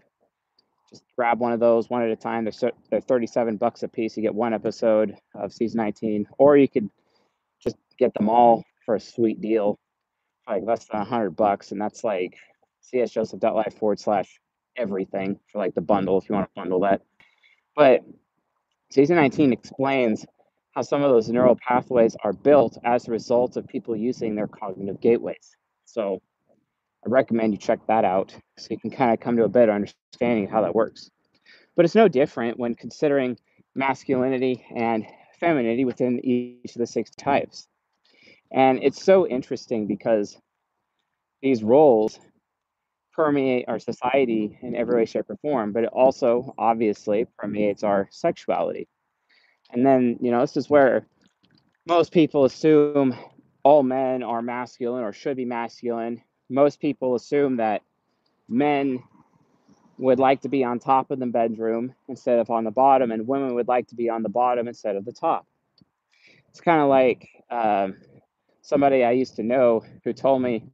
Just 0.90 1.04
grab 1.18 1.42
one 1.42 1.52
of 1.52 1.60
those 1.60 1.90
one 1.90 2.02
at 2.02 2.10
a 2.10 2.16
time. 2.16 2.46
They're, 2.46 2.72
they're 2.90 3.02
37 3.02 3.58
bucks 3.58 3.84
a 3.84 3.90
piece. 3.90 4.16
You 4.16 4.24
get 4.24 4.34
one 4.34 4.54
episode 4.54 5.18
of 5.36 5.52
season 5.52 5.80
19. 5.80 6.26
Or 6.38 6.56
you 6.56 6.70
could 6.70 6.90
just 7.62 7.76
get 7.98 8.14
them 8.14 8.30
all 8.30 8.64
for 8.86 8.96
a 8.96 9.00
sweet 9.02 9.42
deal, 9.42 9.78
like 10.48 10.64
less 10.64 10.86
than 10.86 11.00
100 11.00 11.32
bucks. 11.32 11.74
And 11.74 11.82
that's 11.82 12.06
like 12.06 12.38
csjoseph.life 12.94 13.78
forward 13.78 14.00
slash 14.00 14.40
everything 14.78 15.38
for 15.52 15.58
like 15.58 15.76
the 15.76 15.82
bundle 15.82 16.18
if 16.18 16.30
you 16.30 16.36
want 16.36 16.48
to 16.48 16.62
bundle 16.62 16.80
that. 16.80 17.02
But 17.80 18.02
season 18.92 19.16
19 19.16 19.54
explains 19.54 20.26
how 20.76 20.82
some 20.82 21.02
of 21.02 21.12
those 21.12 21.30
neural 21.30 21.56
pathways 21.66 22.14
are 22.26 22.34
built 22.34 22.78
as 22.84 23.08
a 23.08 23.12
result 23.12 23.56
of 23.56 23.66
people 23.70 23.96
using 23.96 24.36
their 24.36 24.50
cognitive 24.50 25.00
gateways. 25.00 25.56
So 25.86 26.22
I 27.06 27.10
recommend 27.10 27.54
you 27.54 27.58
check 27.58 27.80
that 27.88 28.04
out 28.04 28.36
so 28.58 28.68
you 28.70 28.78
can 28.78 28.90
kind 28.90 29.14
of 29.14 29.22
come 29.22 29.38
to 29.38 29.46
a 29.46 29.48
better 29.48 29.72
understanding 29.72 30.44
of 30.44 30.52
how 30.52 30.62
that 30.64 30.76
works. 30.76 31.10
But 31.78 31.86
it's 31.86 31.96
no 31.96 32.10
different 32.10 32.60
when 32.60 32.76
considering 32.76 33.38
masculinity 33.76 34.62
and 34.76 35.06
femininity 35.40 35.86
within 35.86 36.20
each 36.26 36.76
of 36.76 36.80
the 36.80 36.86
six 36.86 37.12
types. 37.12 37.70
And 38.52 38.84
it's 38.84 39.02
so 39.02 39.26
interesting 39.26 39.88
because 39.88 40.38
these 41.42 41.64
roles 41.64 42.20
permeate 43.20 43.66
our 43.68 43.80
society 43.80 44.58
in 44.62 44.74
every 44.78 44.96
way, 44.96 45.04
shape, 45.04 45.30
or 45.30 45.36
form, 45.42 45.74
but 45.74 45.84
it 45.84 45.90
also 45.92 46.54
obviously 46.58 47.28
permeates 47.38 47.84
our 47.84 48.08
sexuality. 48.12 48.88
And 49.74 49.86
then, 49.86 50.18
you 50.22 50.32
know, 50.32 50.40
this 50.40 50.56
is 50.56 50.70
where 50.70 51.06
most 51.86 52.14
people 52.14 52.46
assume 52.46 53.14
all 53.62 53.84
men 53.84 54.24
are 54.24 54.42
masculine 54.42 55.04
or 55.04 55.12
should 55.12 55.36
be 55.36 55.44
masculine. 55.44 56.22
Most 56.50 56.80
people 56.80 57.14
assume 57.14 57.58
that 57.58 57.82
men 58.48 59.04
would 59.98 60.20
like 60.20 60.40
to 60.44 60.48
be 60.48 60.64
on 60.64 60.80
top 60.80 61.12
of 61.12 61.20
the 61.20 61.26
bedroom 61.26 61.94
instead 62.08 62.40
of 62.40 62.50
on 62.50 62.64
the 62.64 62.72
bottom, 62.72 63.12
and 63.12 63.28
women 63.28 63.54
would 63.56 63.68
like 63.68 63.88
to 63.88 63.96
be 63.96 64.10
on 64.10 64.24
the 64.24 64.30
bottom 64.30 64.66
instead 64.66 64.96
of 64.96 65.04
the 65.04 65.12
top. 65.12 65.46
It's 66.48 66.62
kind 66.62 66.82
of 66.82 66.88
like 66.88 67.28
um, 67.52 67.98
somebody 68.62 69.04
I 69.04 69.12
used 69.12 69.36
to 69.36 69.44
know 69.44 69.84
who 70.06 70.14
told 70.14 70.42
me 70.42 70.72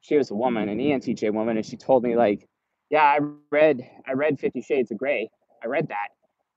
she 0.00 0.16
was 0.16 0.30
a 0.30 0.34
woman, 0.34 0.68
an 0.68 0.78
ENTJ 0.78 1.32
woman, 1.32 1.56
and 1.56 1.66
she 1.66 1.76
told 1.76 2.02
me 2.02 2.16
like, 2.16 2.46
"Yeah, 2.90 3.02
I 3.02 3.18
read 3.50 3.88
I 4.06 4.12
read 4.12 4.38
Fifty 4.38 4.62
Shades 4.62 4.90
of 4.90 4.98
Grey. 4.98 5.30
I 5.62 5.66
read 5.66 5.88
that, 5.88 6.08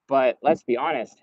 but 0.07 0.37
let's 0.41 0.63
be 0.63 0.77
honest, 0.77 1.21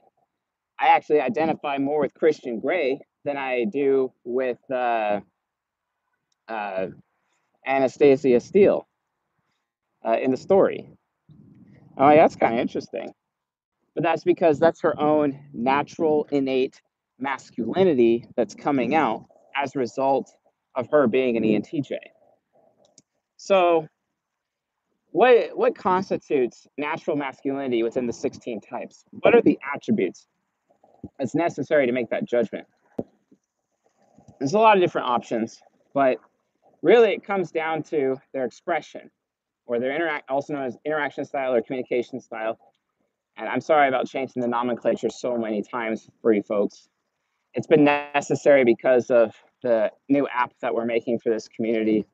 I 0.80 0.88
actually 0.88 1.20
identify 1.20 1.78
more 1.78 2.00
with 2.00 2.14
Christian 2.14 2.60
Grey 2.60 3.00
than 3.24 3.36
I 3.36 3.64
do 3.64 4.12
with 4.24 4.58
uh, 4.70 5.20
uh, 6.48 6.86
Anastasia 7.66 8.40
Steele 8.40 8.88
uh, 10.06 10.16
in 10.20 10.30
the 10.30 10.36
story. 10.36 10.88
I'm 11.96 12.04
like, 12.04 12.18
that's 12.18 12.36
kind 12.36 12.54
of 12.54 12.60
interesting. 12.60 13.12
But 13.94 14.04
that's 14.04 14.22
because 14.22 14.58
that's 14.60 14.80
her 14.82 14.98
own 15.00 15.38
natural, 15.52 16.28
innate 16.30 16.80
masculinity 17.18 18.26
that's 18.36 18.54
coming 18.54 18.94
out 18.94 19.26
as 19.56 19.74
a 19.74 19.80
result 19.80 20.32
of 20.78 20.88
her 20.92 21.08
being 21.08 21.36
an 21.36 21.42
ENTJ. 21.42 21.96
So, 23.36 23.86
what 25.10 25.56
what 25.56 25.76
constitutes 25.76 26.66
natural 26.78 27.16
masculinity 27.16 27.82
within 27.82 28.06
the 28.06 28.12
16 28.12 28.60
types? 28.60 29.04
What 29.10 29.34
are 29.34 29.42
the 29.42 29.58
attributes 29.74 30.26
that's 31.18 31.34
necessary 31.34 31.86
to 31.86 31.92
make 31.92 32.10
that 32.10 32.24
judgment? 32.24 32.66
There's 34.38 34.54
a 34.54 34.58
lot 34.58 34.76
of 34.76 34.82
different 34.82 35.08
options, 35.08 35.60
but 35.92 36.18
really 36.80 37.10
it 37.10 37.24
comes 37.24 37.50
down 37.50 37.82
to 37.84 38.16
their 38.32 38.44
expression 38.44 39.10
or 39.66 39.80
their 39.80 39.94
interact 39.94 40.30
also 40.30 40.52
known 40.52 40.64
as 40.64 40.76
interaction 40.84 41.24
style 41.24 41.54
or 41.54 41.60
communication 41.60 42.20
style. 42.20 42.56
And 43.36 43.48
I'm 43.48 43.60
sorry 43.60 43.88
about 43.88 44.06
changing 44.06 44.42
the 44.42 44.48
nomenclature 44.48 45.10
so 45.10 45.36
many 45.36 45.62
times 45.62 46.08
for 46.22 46.32
you 46.32 46.42
folks. 46.42 46.88
It's 47.54 47.66
been 47.66 47.84
necessary 47.84 48.64
because 48.64 49.10
of 49.10 49.34
the 49.62 49.90
new 50.08 50.26
app 50.28 50.52
that 50.60 50.74
we're 50.74 50.84
making 50.84 51.18
for 51.18 51.30
this 51.30 51.48
community, 51.48 52.06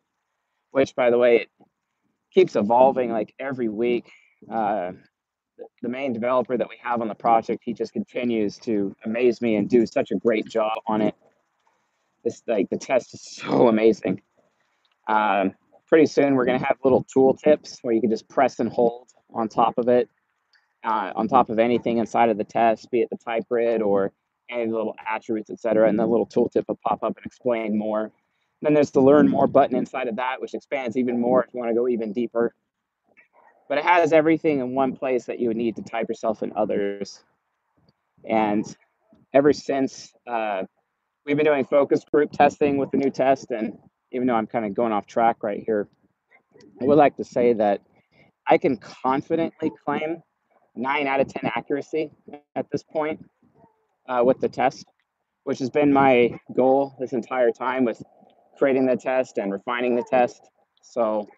which 0.71 0.95
by 0.95 1.11
the 1.11 1.19
way, 1.19 1.37
it 1.37 1.49
keeps 2.33 2.57
evolving 2.57 3.11
like 3.11 3.35
every 3.39 3.69
week. 3.69 4.11
Uh, 4.51 4.93
the 5.83 5.89
main 5.89 6.13
developer 6.13 6.57
that 6.57 6.69
we 6.69 6.77
have 6.83 7.01
on 7.01 7.09
the 7.09 7.15
project, 7.15 7.63
he 7.65 7.73
just 7.73 7.93
continues 7.93 8.59
to 8.59 8.95
amaze 9.05 9.41
me 9.41 9.57
and 9.57 9.69
do 9.69 9.87
such 9.87 10.11
a 10.11 10.17
great 10.17 10.47
job 10.47 10.73
on 10.87 11.01
it. 11.01 11.15
This 12.25 12.43
like 12.47 12.69
the 12.71 12.79
test 12.79 13.15
is 13.15 13.23
so 13.37 13.69
amazing. 13.69 14.23
Um, 15.07 15.53
pretty 15.87 16.07
soon 16.07 16.35
we're 16.35 16.47
going 16.47 16.59
to 16.59 16.65
have 16.65 16.79
little 16.83 17.05
tool 17.05 17.35
tips 17.35 17.79
where 17.83 17.95
you 17.95 18.01
can 18.01 18.11
just 18.11 18.29
press 18.29 18.59
and 18.59 18.71
hold 18.71 19.09
on 19.33 19.49
top 19.49 19.79
of 19.79 19.89
it, 19.89 20.09
uh, 20.83 21.13
on 21.15 21.29
top 21.29 21.51
of 21.51 21.59
anything 21.59 21.99
inside 21.99 22.31
of 22.31 22.39
the 22.39 22.45
test, 22.45 22.91
be 22.91 23.03
it 23.03 23.11
the 23.11 23.17
type 23.17 23.45
grid 23.49 23.83
or 23.83 24.13
any 24.51 24.71
little 24.71 24.95
attributes, 25.07 25.51
etc. 25.51 25.89
And 25.89 25.99
the 25.99 26.07
little 26.07 26.27
tooltip 26.27 26.65
will 26.69 26.79
pop 26.87 27.03
up 27.03 27.17
and 27.17 27.27
explain 27.27 27.79
more. 27.79 28.13
Then 28.63 28.75
there's 28.75 28.91
the 28.91 29.01
learn 29.01 29.29
more 29.29 29.47
button 29.47 29.77
inside 29.77 30.09
of 30.09 30.17
that, 30.17 30.41
which 30.41 30.55
expands 30.55 30.97
even 30.97 31.21
more 31.21 31.45
if 31.45 31.53
you 31.53 31.61
want 31.61 31.71
to 31.71 31.75
go 31.75 31.89
even 31.89 32.13
deeper. 32.13 32.55
But 33.69 33.79
it 33.79 33.85
has 33.85 34.13
everything 34.13 34.61
in 34.61 34.75
one 34.75 34.95
place 34.97 35.25
that 35.27 35.39
you 35.39 35.49
would 35.49 35.57
need 35.57 35.77
to 35.77 35.83
type 35.83 36.09
yourself 36.09 36.43
and 36.43 36.53
others. 36.53 37.23
And 38.29 38.65
ever 39.33 39.53
since 39.53 40.13
uh, 40.27 40.65
we've 41.27 41.37
been 41.37 41.47
doing 41.47 41.65
focus 41.65 42.05
group 42.05 42.33
testing 42.33 42.79
with 42.79 42.91
the 42.91 42.99
new 42.99 43.11
test, 43.11 43.51
and 43.51 43.79
even 44.13 44.27
though 44.27 44.35
I'm 44.35 44.47
kind 44.47 44.65
of 44.65 44.75
going 44.75 44.93
off 44.93 45.07
track 45.07 45.43
right 45.43 45.63
here, 45.65 45.89
I 46.81 46.85
would 46.85 46.99
like 46.99 47.17
to 47.17 47.25
say 47.25 47.53
that 47.55 47.81
I 48.47 48.59
can 48.59 48.77
confidently 48.77 49.73
claim 49.85 50.23
nine 50.77 51.07
out 51.07 51.21
of 51.21 51.29
10 51.29 51.51
accuracy 51.55 52.11
at 52.55 52.67
this 52.71 52.83
point 52.83 53.25
uh, 54.09 54.23
with 54.25 54.41
the 54.41 54.49
test, 54.49 54.87
which 55.45 55.59
has 55.59 55.71
been 55.71 55.93
my 55.93 56.39
goal 56.55 56.95
this 56.99 57.13
entire 57.13 57.51
time 57.51 57.85
with 57.85 58.03
creating 58.59 58.87
the 58.87 58.97
test 58.97 59.39
and 59.39 59.53
refining 59.53 59.97
the 59.97 60.05
test. 60.09 60.49
So 60.83 61.29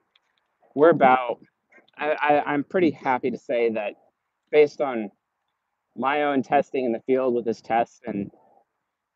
we're 0.74 0.90
about, 0.90 1.38
I, 1.96 2.10
I, 2.20 2.52
I'm 2.52 2.64
pretty 2.64 2.90
happy 2.90 3.30
to 3.30 3.38
say 3.38 3.70
that 3.70 3.94
based 4.50 4.80
on 4.80 5.10
my 5.96 6.24
own 6.24 6.42
testing 6.42 6.84
in 6.84 6.92
the 6.92 7.00
field 7.06 7.34
with 7.34 7.44
this 7.44 7.60
test 7.60 8.02
and 8.06 8.30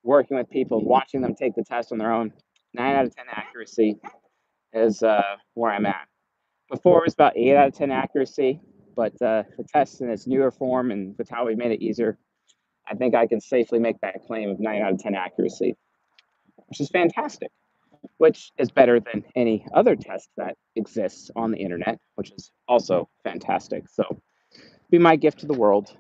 working 0.02 0.36
with 0.36 0.48
people, 0.48 0.82
watching 0.82 1.20
them 1.20 1.34
take 1.34 1.54
the 1.54 1.64
test 1.64 1.92
on 1.92 1.98
their 1.98 2.12
own, 2.12 2.32
nine 2.72 2.96
out 2.96 3.06
of 3.06 3.14
10 3.14 3.26
accuracy 3.30 3.96
is 4.72 5.02
uh, 5.02 5.22
where 5.54 5.72
I'm 5.72 5.86
at. 5.86 6.06
Before 6.70 7.00
it 7.00 7.06
was 7.06 7.14
about 7.14 7.36
eight 7.36 7.56
out 7.56 7.68
of 7.68 7.74
10 7.74 7.90
accuracy, 7.90 8.60
but 8.96 9.12
uh, 9.20 9.42
the 9.58 9.64
test 9.64 10.00
in 10.00 10.08
its 10.08 10.26
newer 10.26 10.50
form 10.50 10.90
and 10.90 11.14
with 11.18 11.28
how 11.28 11.46
we 11.46 11.54
made 11.54 11.72
it 11.72 11.82
easier, 11.82 12.18
I 12.90 12.94
think 12.94 13.14
I 13.14 13.26
can 13.26 13.40
safely 13.40 13.78
make 13.78 14.00
that 14.00 14.26
claim 14.26 14.50
of 14.50 14.60
nine 14.60 14.82
out 14.82 14.92
of 14.92 14.98
10 14.98 15.14
accuracy, 15.14 15.76
which 16.66 16.80
is 16.80 16.88
fantastic, 16.88 17.50
which 18.18 18.50
is 18.58 18.70
better 18.70 19.00
than 19.00 19.24
any 19.36 19.66
other 19.72 19.96
test 19.96 20.28
that 20.36 20.56
exists 20.76 21.30
on 21.36 21.52
the 21.52 21.58
internet, 21.58 21.98
which 22.16 22.32
is 22.32 22.50
also 22.66 23.08
fantastic. 23.22 23.88
So, 23.88 24.20
be 24.90 24.98
my 24.98 25.16
gift 25.16 25.40
to 25.40 25.46
the 25.46 25.54
world. 25.54 25.96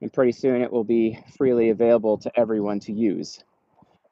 And 0.00 0.12
pretty 0.12 0.32
soon 0.32 0.62
it 0.62 0.72
will 0.72 0.84
be 0.84 1.18
freely 1.36 1.70
available 1.70 2.16
to 2.18 2.32
everyone 2.38 2.80
to 2.80 2.92
use. 2.92 3.42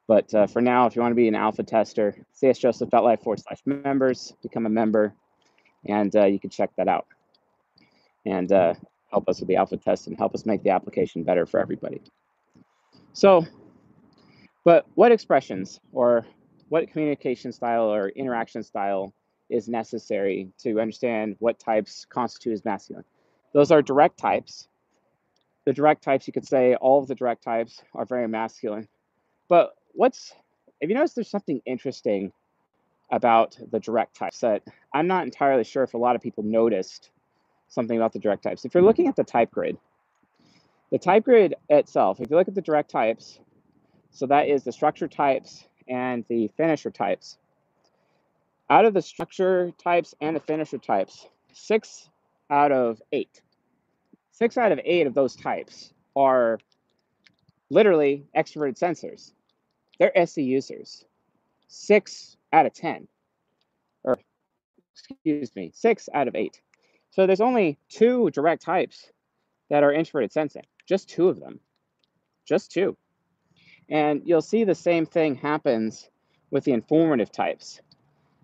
But 0.07 0.35
uh, 0.35 0.47
for 0.47 0.61
now, 0.61 0.87
if 0.87 0.97
you 0.97 1.03
want 1.03 1.13
to 1.13 1.17
be 1.17 1.29
an 1.29 1.35
alpha 1.35 1.63
tester, 1.63 2.15
csjoseph.life 2.43 3.23
forward 3.23 3.41
slash 3.41 3.61
members, 3.65 4.35
become 4.43 4.67
a 4.67 4.71
member, 4.71 5.15
and 5.87 6.15
uh, 6.15 6.27
you 6.27 6.41
can 6.41 6.51
check 6.51 6.71
that 6.77 6.89
out 6.89 7.07
and 8.29 8.53
uh, 8.53 8.75
help 9.11 9.29
us 9.29 9.41
with 9.41 9.49
the 9.49 9.57
alpha 9.57 9.77
test 9.77 10.07
and 10.07 10.17
help 10.17 10.35
us 10.35 10.47
make 10.47 10.63
the 10.63 10.71
application 10.71 11.23
better 11.23 11.47
for 11.47 11.61
everybody. 11.61 12.01
So, 13.13 13.47
but 14.65 14.87
what 14.95 15.13
expressions 15.13 15.81
or 15.93 16.27
what 16.69 16.91
communication 16.91 17.53
style 17.53 17.93
or 17.93 18.11
interaction 18.11 18.63
style 18.63 19.13
is 19.49 19.69
necessary 19.69 20.51
to 20.59 20.81
understand 20.81 21.37
what 21.39 21.59
types 21.59 22.07
constitute 22.09 22.53
as 22.53 22.65
masculine? 22.65 23.05
Those 23.55 23.71
are 23.71 23.81
direct 23.81 24.19
types. 24.19 24.69
The 25.65 25.73
direct 25.73 26.03
types, 26.03 26.27
you 26.27 26.33
could 26.33 26.47
say 26.47 26.75
all 26.75 27.01
of 27.01 27.09
the 27.09 27.15
direct 27.15 27.43
types 27.43 27.83
are 27.95 28.05
very 28.05 28.29
masculine. 28.29 28.89
But 29.49 29.71
what's 29.93 30.35
if 30.81 30.89
you 30.89 30.95
notice 30.95 31.15
there's 31.15 31.31
something 31.31 31.61
interesting 31.67 32.33
about 33.11 33.59
the 33.71 33.81
direct 33.81 34.15
types 34.17 34.41
that 34.41 34.63
I'm 34.93 35.07
not 35.07 35.25
entirely 35.25 35.65
sure 35.65 35.83
if 35.83 35.95
a 35.95 35.99
lot 35.99 36.15
of 36.15 36.23
people 36.23 36.45
noticed 36.45 37.11
something 37.69 37.97
about 37.97 38.13
the 38.13 38.19
direct 38.19 38.43
types. 38.43 38.65
If 38.65 38.75
you're 38.75 38.83
looking 38.83 39.09
at 39.09 39.17
the 39.17 39.25
type 39.25 39.51
grid, 39.51 39.79
the 40.91 40.99
type 40.99 41.25
grid 41.25 41.55
itself, 41.69 42.21
if 42.21 42.31
you 42.31 42.37
look 42.37 42.49
at 42.49 42.55
the 42.55 42.63
direct 42.63 42.91
types, 42.91 43.39
so 44.11 44.27
that 44.27 44.49
is 44.49 44.65
the 44.65 44.73
structure 44.73 45.09
types 45.09 45.67
and 45.87 46.25
the 46.29 46.49
finisher 46.57 46.91
types. 46.91 47.39
Out 48.71 48.85
of 48.85 48.95
the 48.95 49.03
structure 49.03 49.73
types 49.83 50.15
and 50.21 50.37
the 50.37 50.41
finisher 50.41 50.79
types, 50.79 51.27
six 51.53 52.09
out 52.51 52.73
of 52.73 53.01
eight, 53.13 53.43
six 54.33 54.57
out 54.57 54.73
of 54.73 54.81
eight 54.85 55.07
of 55.07 55.15
those 55.15 55.37
types 55.37 55.93
are 56.17 56.59
literally 57.71 58.27
extroverted 58.37 58.79
sensors. 58.79 59.33
They're 59.99 60.17
SE 60.17 60.43
users. 60.43 61.05
Six 61.69 62.37
out 62.53 62.65
of 62.65 62.73
10, 62.73 63.09
or 64.05 64.19
excuse 64.95 65.55
me, 65.55 65.71
six 65.75 66.09
out 66.15 66.29
of 66.29 66.35
eight. 66.35 66.63
So 67.11 67.27
there's 67.27 67.41
only 67.41 67.79
two 67.89 68.31
direct 68.31 68.63
types 68.63 69.11
that 69.71 69.83
are 69.83 69.93
introverted 69.93 70.33
sensing, 70.33 70.67
just 70.87 71.09
two 71.09 71.29
of 71.29 71.41
them, 71.41 71.61
just 72.47 72.71
two. 72.71 72.97
And 73.89 74.23
you'll 74.25 74.43
see 74.43 74.65
the 74.65 74.75
same 74.75 75.07
thing 75.07 75.35
happens 75.35 76.09
with 76.51 76.65
the 76.65 76.73
informative 76.73 77.33
types. 77.33 77.81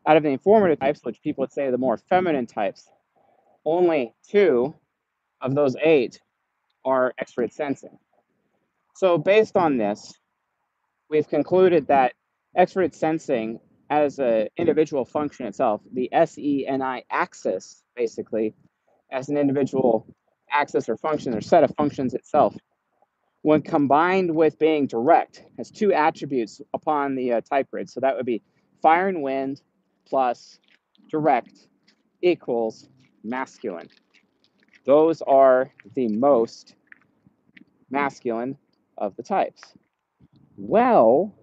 Out 0.07 0.17
of 0.17 0.23
the 0.23 0.31
informative 0.31 0.81
types, 0.81 1.01
which 1.03 1.23
people 1.23 1.43
would 1.43 1.53
say 1.53 1.71
the 1.71 1.79
more 1.79 1.97
feminine 1.97 2.47
types, 2.47 2.89
only 3.65 4.15
two 4.29 4.75
of 5.41 5.55
those 5.55 5.77
eight 5.83 6.21
are 6.85 7.15
extroverted 7.23 7.53
sensing. 7.53 7.99
So 8.95 9.19
based 9.19 9.57
on 9.57 9.79
this, 9.79 10.15
we've 11.09 11.29
concluded 11.29 11.89
that 11.89 12.13
extroverted 12.57 12.95
sensing 12.95 13.61
as 13.91 14.19
an 14.19 14.49
individual 14.57 15.05
function 15.05 15.47
itself, 15.47 15.81
the 15.93 16.09
SENI 16.13 17.05
axis, 17.11 17.83
basically, 17.95 18.55
as 19.13 19.29
an 19.29 19.37
individual 19.37 20.07
axis 20.51 20.89
or 20.89 20.97
function 20.97 21.35
or 21.35 21.41
set 21.41 21.65
of 21.65 21.75
functions 21.77 22.15
itself, 22.15 22.57
when 23.43 23.61
combined 23.61 24.35
with 24.35 24.59
being 24.59 24.87
direct, 24.87 25.45
has 25.59 25.71
two 25.71 25.93
attributes 25.93 26.63
upon 26.73 27.15
the 27.15 27.35
uh, 27.35 27.41
type 27.43 27.71
grid. 27.71 27.91
So 27.91 28.01
that 28.01 28.17
would 28.17 28.25
be 28.27 28.43
fire 28.81 29.09
and 29.09 29.23
wind 29.23 29.61
plus 30.07 30.59
direct 31.11 31.53
equals 32.23 32.89
masculine. 33.23 33.89
Those 34.87 35.23
are 35.23 35.71
the 35.95 36.09
most 36.09 36.75
masculine 37.91 38.57
of 38.97 39.15
the 39.17 39.23
types. 39.23 39.63
Well, 40.57 41.35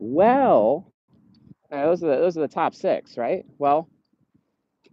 well, 0.00 0.90
uh, 1.70 1.84
those 1.84 2.02
are 2.02 2.08
the, 2.08 2.16
those 2.16 2.36
are 2.36 2.40
the 2.40 2.48
top 2.48 2.74
six, 2.74 3.16
right? 3.18 3.44
Well, 3.58 3.88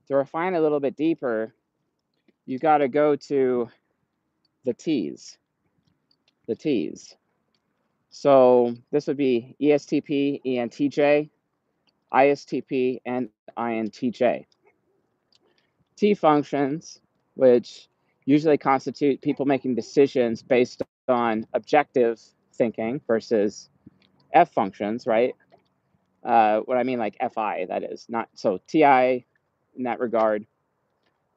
to 0.08 0.16
refine 0.16 0.54
a 0.54 0.62
little 0.62 0.82
bit 0.82 0.98
deeper, 0.98 1.54
you 2.46 2.60
got 2.60 2.80
to 2.80 2.90
go 2.90 3.16
to 3.16 3.70
the 4.66 4.74
T's. 4.74 5.38
The 6.48 6.56
T's. 6.56 7.16
So 8.10 8.76
this 8.92 9.08
would 9.08 9.18
be 9.18 9.56
ESTP, 9.62 10.42
ENTJ, 10.46 11.30
ISTP, 12.14 13.02
and 13.06 13.30
INTJ. 13.58 14.46
T 15.96 16.14
functions, 16.14 17.00
which 17.36 17.88
usually 18.26 18.58
constitute 18.58 19.22
people 19.22 19.46
making 19.46 19.76
decisions 19.76 20.44
based 20.44 20.82
on 21.08 21.48
objective 21.54 22.22
thinking 22.54 23.00
versus 23.08 23.70
F 24.34 24.54
functions, 24.54 25.08
right? 25.08 25.36
Uh, 26.24 26.60
what 26.62 26.78
I 26.78 26.84
mean, 26.84 27.00
like 27.00 27.18
FI, 27.34 27.68
that 27.70 27.84
is 27.84 28.06
not 28.10 28.30
so 28.34 28.60
TI 28.68 29.26
in 29.76 29.84
that 29.84 30.00
regard. 30.00 30.46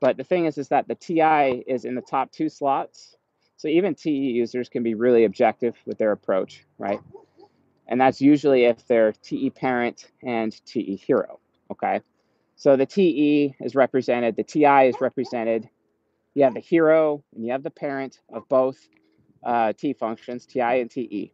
But 0.01 0.17
the 0.17 0.25
thing 0.25 0.47
is, 0.47 0.59
is 0.59 0.69
that 0.69 0.89
the 0.89 0.95
TI 0.95 1.63
is 1.67 1.85
in 1.85 1.95
the 1.95 2.03
top 2.03 2.33
two 2.33 2.49
slots. 2.49 3.17
So 3.57 3.69
even 3.69 3.95
TE 3.95 4.11
users 4.11 4.69
can 4.69 4.83
be 4.83 4.95
really 4.95 5.25
objective 5.25 5.77
with 5.85 5.99
their 5.99 6.13
approach, 6.13 6.65
right? 6.79 7.01
And 7.87 8.01
that's 8.01 8.21
usually 8.21 8.65
if 8.65 8.87
they're 8.87 9.13
TE 9.13 9.51
parent 9.51 10.11
and 10.23 10.53
TE 10.65 10.97
hero. 10.97 11.41
Okay. 11.71 12.01
So 12.57 12.77
the 12.77 12.87
TE 12.87 13.55
is 13.61 13.75
represented, 13.75 14.37
the 14.37 14.45
TI 14.45 14.89
is 14.89 15.01
represented. 15.01 15.69
You 16.35 16.45
have 16.45 16.55
the 16.55 16.61
hero 16.61 17.23
and 17.35 17.45
you 17.45 17.53
have 17.53 17.63
the 17.63 17.71
parent 17.71 18.21
of 18.33 18.49
both 18.49 18.79
uh, 19.45 19.73
T 19.73 19.93
functions, 19.93 20.47
TI 20.47 20.81
and 20.81 20.91
TE. 20.91 21.33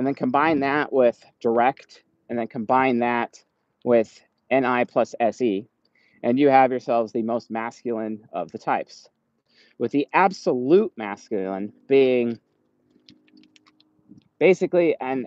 And 0.00 0.06
then 0.06 0.14
combine 0.14 0.60
that 0.60 0.90
with 0.94 1.22
direct, 1.42 2.04
and 2.30 2.38
then 2.38 2.46
combine 2.46 3.00
that 3.00 3.44
with 3.84 4.18
NI 4.50 4.86
plus 4.86 5.14
SE, 5.20 5.68
and 6.22 6.38
you 6.38 6.48
have 6.48 6.70
yourselves 6.70 7.12
the 7.12 7.20
most 7.20 7.50
masculine 7.50 8.26
of 8.32 8.50
the 8.50 8.56
types. 8.56 9.10
With 9.76 9.92
the 9.92 10.08
absolute 10.14 10.94
masculine 10.96 11.74
being 11.86 12.38
basically, 14.38 14.96
and 14.98 15.26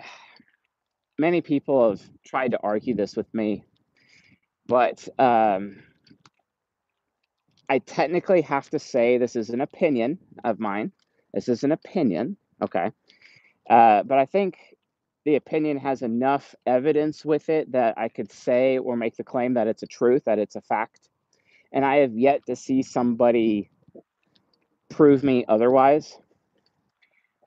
many 1.20 1.42
people 1.42 1.92
have 1.92 2.02
tried 2.26 2.54
to 2.54 2.60
argue 2.64 2.96
this 2.96 3.16
with 3.16 3.32
me, 3.32 3.66
but 4.66 5.08
um, 5.20 5.84
I 7.70 7.78
technically 7.78 8.42
have 8.42 8.72
to 8.72 8.80
say 8.80 9.20
this 9.20 9.36
is 9.36 9.52
an 9.52 9.62
opinion 9.62 10.18
of 10.44 10.60
mine. 10.60 10.92
This 11.32 11.48
is 11.48 11.64
an 11.64 11.72
opinion, 11.72 12.38
okay? 12.60 12.92
Uh, 13.70 14.04
but 14.04 14.18
I 14.18 14.26
think 14.26 14.58
the 15.26 15.36
opinion 15.36 15.78
has 15.78 16.02
enough 16.02 16.54
evidence 16.66 17.24
with 17.24 17.50
it 17.50 17.72
that 17.72 17.98
I 17.98 18.10
could 18.10 18.32
say 18.32 18.78
or 18.78 18.98
make 18.98 19.16
the 19.16 19.24
claim 19.24 19.54
that 19.54 19.68
it's 19.68 19.84
a 19.84 19.88
truth, 19.88 20.26
that 20.26 20.40
it's 20.40 20.56
a 20.56 20.62
fact. 20.62 21.10
And 21.72 21.86
I 21.86 21.98
have 21.98 22.18
yet 22.18 22.46
to 22.48 22.56
see 22.56 22.84
somebody 22.84 23.70
prove 24.90 25.24
me 25.24 25.46
otherwise. 25.48 26.18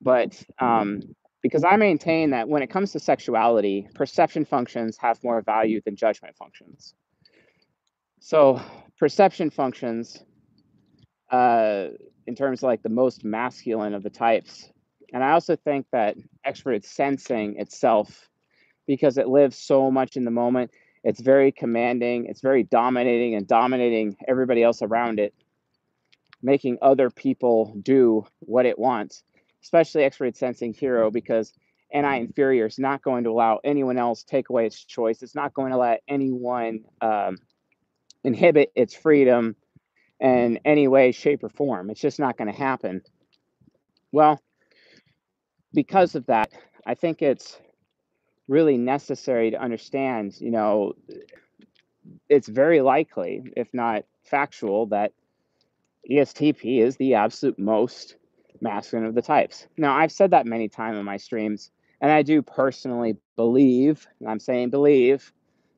But 0.00 0.42
um, 0.58 1.02
because 1.42 1.64
I 1.64 1.76
maintain 1.76 2.30
that 2.30 2.48
when 2.48 2.62
it 2.62 2.70
comes 2.70 2.92
to 2.92 3.00
sexuality, 3.00 3.88
perception 3.94 4.44
functions 4.44 4.96
have 4.98 5.22
more 5.22 5.42
value 5.42 5.80
than 5.84 5.96
judgment 5.96 6.34
functions. 6.36 6.94
So, 8.20 8.60
perception 8.98 9.50
functions, 9.50 10.24
uh, 11.30 11.88
in 12.26 12.34
terms 12.34 12.60
of 12.60 12.64
like 12.64 12.82
the 12.82 12.88
most 12.88 13.24
masculine 13.24 13.94
of 13.94 14.02
the 14.02 14.10
types, 14.10 14.70
and 15.12 15.22
I 15.22 15.32
also 15.32 15.56
think 15.56 15.86
that 15.92 16.16
extroverted 16.46 16.84
sensing 16.84 17.58
itself, 17.58 18.28
because 18.86 19.18
it 19.18 19.28
lives 19.28 19.58
so 19.58 19.90
much 19.90 20.16
in 20.16 20.24
the 20.24 20.30
moment, 20.30 20.70
it's 21.04 21.20
very 21.20 21.52
commanding, 21.52 22.26
it's 22.26 22.40
very 22.40 22.64
dominating 22.64 23.34
and 23.34 23.46
dominating 23.46 24.16
everybody 24.26 24.62
else 24.62 24.82
around 24.82 25.20
it, 25.20 25.34
making 26.42 26.78
other 26.82 27.10
people 27.10 27.76
do 27.82 28.26
what 28.40 28.66
it 28.66 28.78
wants, 28.78 29.22
especially 29.62 30.02
extroverted 30.02 30.36
sensing 30.36 30.72
hero, 30.72 31.10
because 31.10 31.52
NI 31.94 32.18
inferior 32.18 32.66
is 32.66 32.78
not 32.78 33.02
going 33.02 33.24
to 33.24 33.30
allow 33.30 33.60
anyone 33.62 33.98
else 33.98 34.24
take 34.24 34.48
away 34.50 34.66
its 34.66 34.84
choice. 34.84 35.22
It's 35.22 35.34
not 35.34 35.54
going 35.54 35.70
to 35.70 35.78
let 35.78 36.02
anyone 36.08 36.84
um, 37.00 37.38
inhibit 38.24 38.72
its 38.74 38.94
freedom 38.94 39.54
in 40.18 40.58
any 40.64 40.88
way, 40.88 41.12
shape, 41.12 41.44
or 41.44 41.48
form. 41.48 41.90
It's 41.90 42.00
just 42.00 42.18
not 42.18 42.36
going 42.36 42.50
to 42.50 42.58
happen. 42.58 43.02
Well, 44.12 44.40
because 45.76 46.14
of 46.14 46.24
that, 46.24 46.50
I 46.86 46.94
think 46.94 47.20
it's 47.20 47.60
really 48.48 48.78
necessary 48.78 49.50
to 49.50 49.60
understand, 49.60 50.40
you 50.40 50.50
know, 50.50 50.94
it's 52.30 52.48
very 52.48 52.80
likely, 52.80 53.52
if 53.56 53.74
not 53.74 54.04
factual, 54.24 54.86
that 54.86 55.12
ESTP 56.10 56.80
is 56.80 56.96
the 56.96 57.14
absolute 57.14 57.58
most 57.58 58.16
masculine 58.62 59.06
of 59.06 59.14
the 59.14 59.20
types. 59.20 59.66
Now, 59.76 59.94
I've 59.94 60.10
said 60.10 60.30
that 60.30 60.46
many 60.46 60.66
times 60.68 60.96
in 60.96 61.04
my 61.04 61.18
streams, 61.18 61.70
and 62.00 62.10
I 62.10 62.22
do 62.22 62.40
personally 62.40 63.18
believe, 63.36 64.08
and 64.18 64.30
I'm 64.30 64.40
saying 64.40 64.70
believe, 64.70 65.30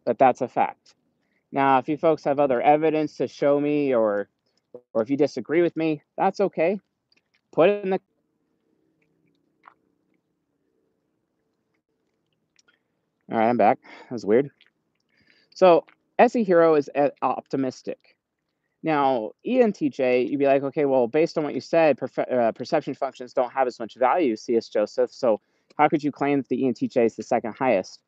that 0.07 0.19
that's 0.19 0.43
a 0.43 0.49
fact. 0.49 0.95
Now, 1.51 1.79
if 1.79 1.89
you 1.89 1.97
folks 1.97 2.23
have 2.23 2.39
other 2.39 2.61
evidence 2.61 3.17
to 3.17 3.27
show 3.27 3.59
me 3.61 3.95
or 3.95 4.29
or 4.93 5.03
if 5.03 5.11
you 5.11 5.17
disagree 5.17 5.63
with 5.63 5.77
me, 5.77 6.03
that's 6.17 6.41
okay. 6.41 6.79
Put 7.53 7.71
it 7.71 7.83
in 7.83 7.91
the 7.91 8.01
All 13.31 13.39
right, 13.39 13.49
I'm 13.49 13.57
back. 13.57 13.79
That 13.83 14.13
was 14.13 14.25
weird. 14.25 14.51
So 15.55 15.85
SE 16.19 16.45
Hero 16.45 16.75
is 16.77 16.89
optimistic. 17.21 18.17
Now, 18.83 19.33
ENTJ, 19.47 20.31
you'd 20.31 20.39
be 20.39 20.47
like, 20.47 20.63
okay, 20.63 20.85
well, 20.85 21.09
based 21.09 21.37
on 21.37 21.45
what 21.45 21.55
you 21.55 21.61
said, 21.61 21.99
perfe- 21.99 22.33
uh, 22.33 22.53
perception 22.53 22.95
functions 22.95 23.33
don't 23.33 23.53
have 23.53 23.67
as 23.67 23.79
much 23.81 23.97
value, 23.97 24.37
CS 24.37 24.69
Joseph. 24.69 25.11
So 25.13 25.41
how 25.77 25.89
could 25.89 26.03
you 26.03 26.13
claim 26.13 26.39
that 26.39 26.49
the 26.49 26.63
ENTJ 26.63 27.07
is 27.07 27.17
the 27.17 27.23
second 27.23 27.55
highest 27.59 28.01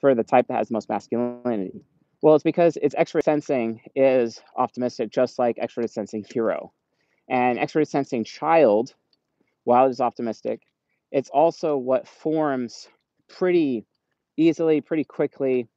for 0.00 0.14
the 0.14 0.24
type 0.24 0.48
that 0.48 0.58
has 0.58 0.70
most 0.70 0.88
masculinity? 0.88 1.84
Well, 2.20 2.34
it's 2.34 2.44
because 2.44 2.76
its 2.78 2.96
extroverted 2.96 3.24
sensing 3.24 3.80
is 3.94 4.42
optimistic, 4.56 5.10
just 5.10 5.38
like 5.38 5.56
extroverted 5.56 5.90
sensing 5.90 6.24
hero. 6.32 6.72
And 7.28 7.58
extroverted 7.58 7.88
sensing 7.88 8.24
child, 8.24 8.94
while 9.64 9.86
it 9.86 9.90
is 9.90 10.00
optimistic, 10.00 10.62
it's 11.12 11.30
also 11.30 11.76
what 11.76 12.08
forms 12.08 12.88
pretty 13.28 13.86
easily, 14.38 14.80
pretty 14.80 15.04
quickly. 15.04 15.68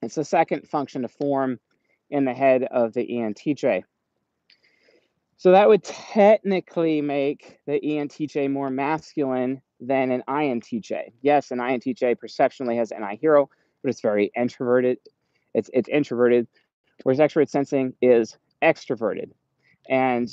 It's 0.00 0.16
the 0.16 0.24
second 0.24 0.68
function 0.68 1.02
to 1.02 1.08
form 1.08 1.60
in 2.10 2.24
the 2.24 2.34
head 2.34 2.64
of 2.64 2.92
the 2.92 3.06
ENTJ. 3.06 3.84
So 5.36 5.52
that 5.52 5.68
would 5.68 5.82
technically 5.82 7.00
make 7.00 7.58
the 7.66 7.80
ENTJ 7.80 8.50
more 8.50 8.70
masculine 8.70 9.60
than 9.80 10.10
an 10.10 10.22
INTJ. 10.28 11.12
Yes, 11.22 11.50
an 11.50 11.58
INTJ 11.58 12.18
perceptionally 12.18 12.76
has 12.76 12.92
an 12.92 13.02
I 13.02 13.16
hero, 13.16 13.50
but 13.82 13.90
it's 13.90 14.00
very 14.00 14.30
introverted. 14.36 14.98
It's 15.54 15.68
it's 15.72 15.88
introverted, 15.88 16.46
whereas 17.02 17.18
extrovert 17.18 17.48
sensing 17.48 17.94
is 18.00 18.38
extroverted. 18.62 19.32
And 19.88 20.28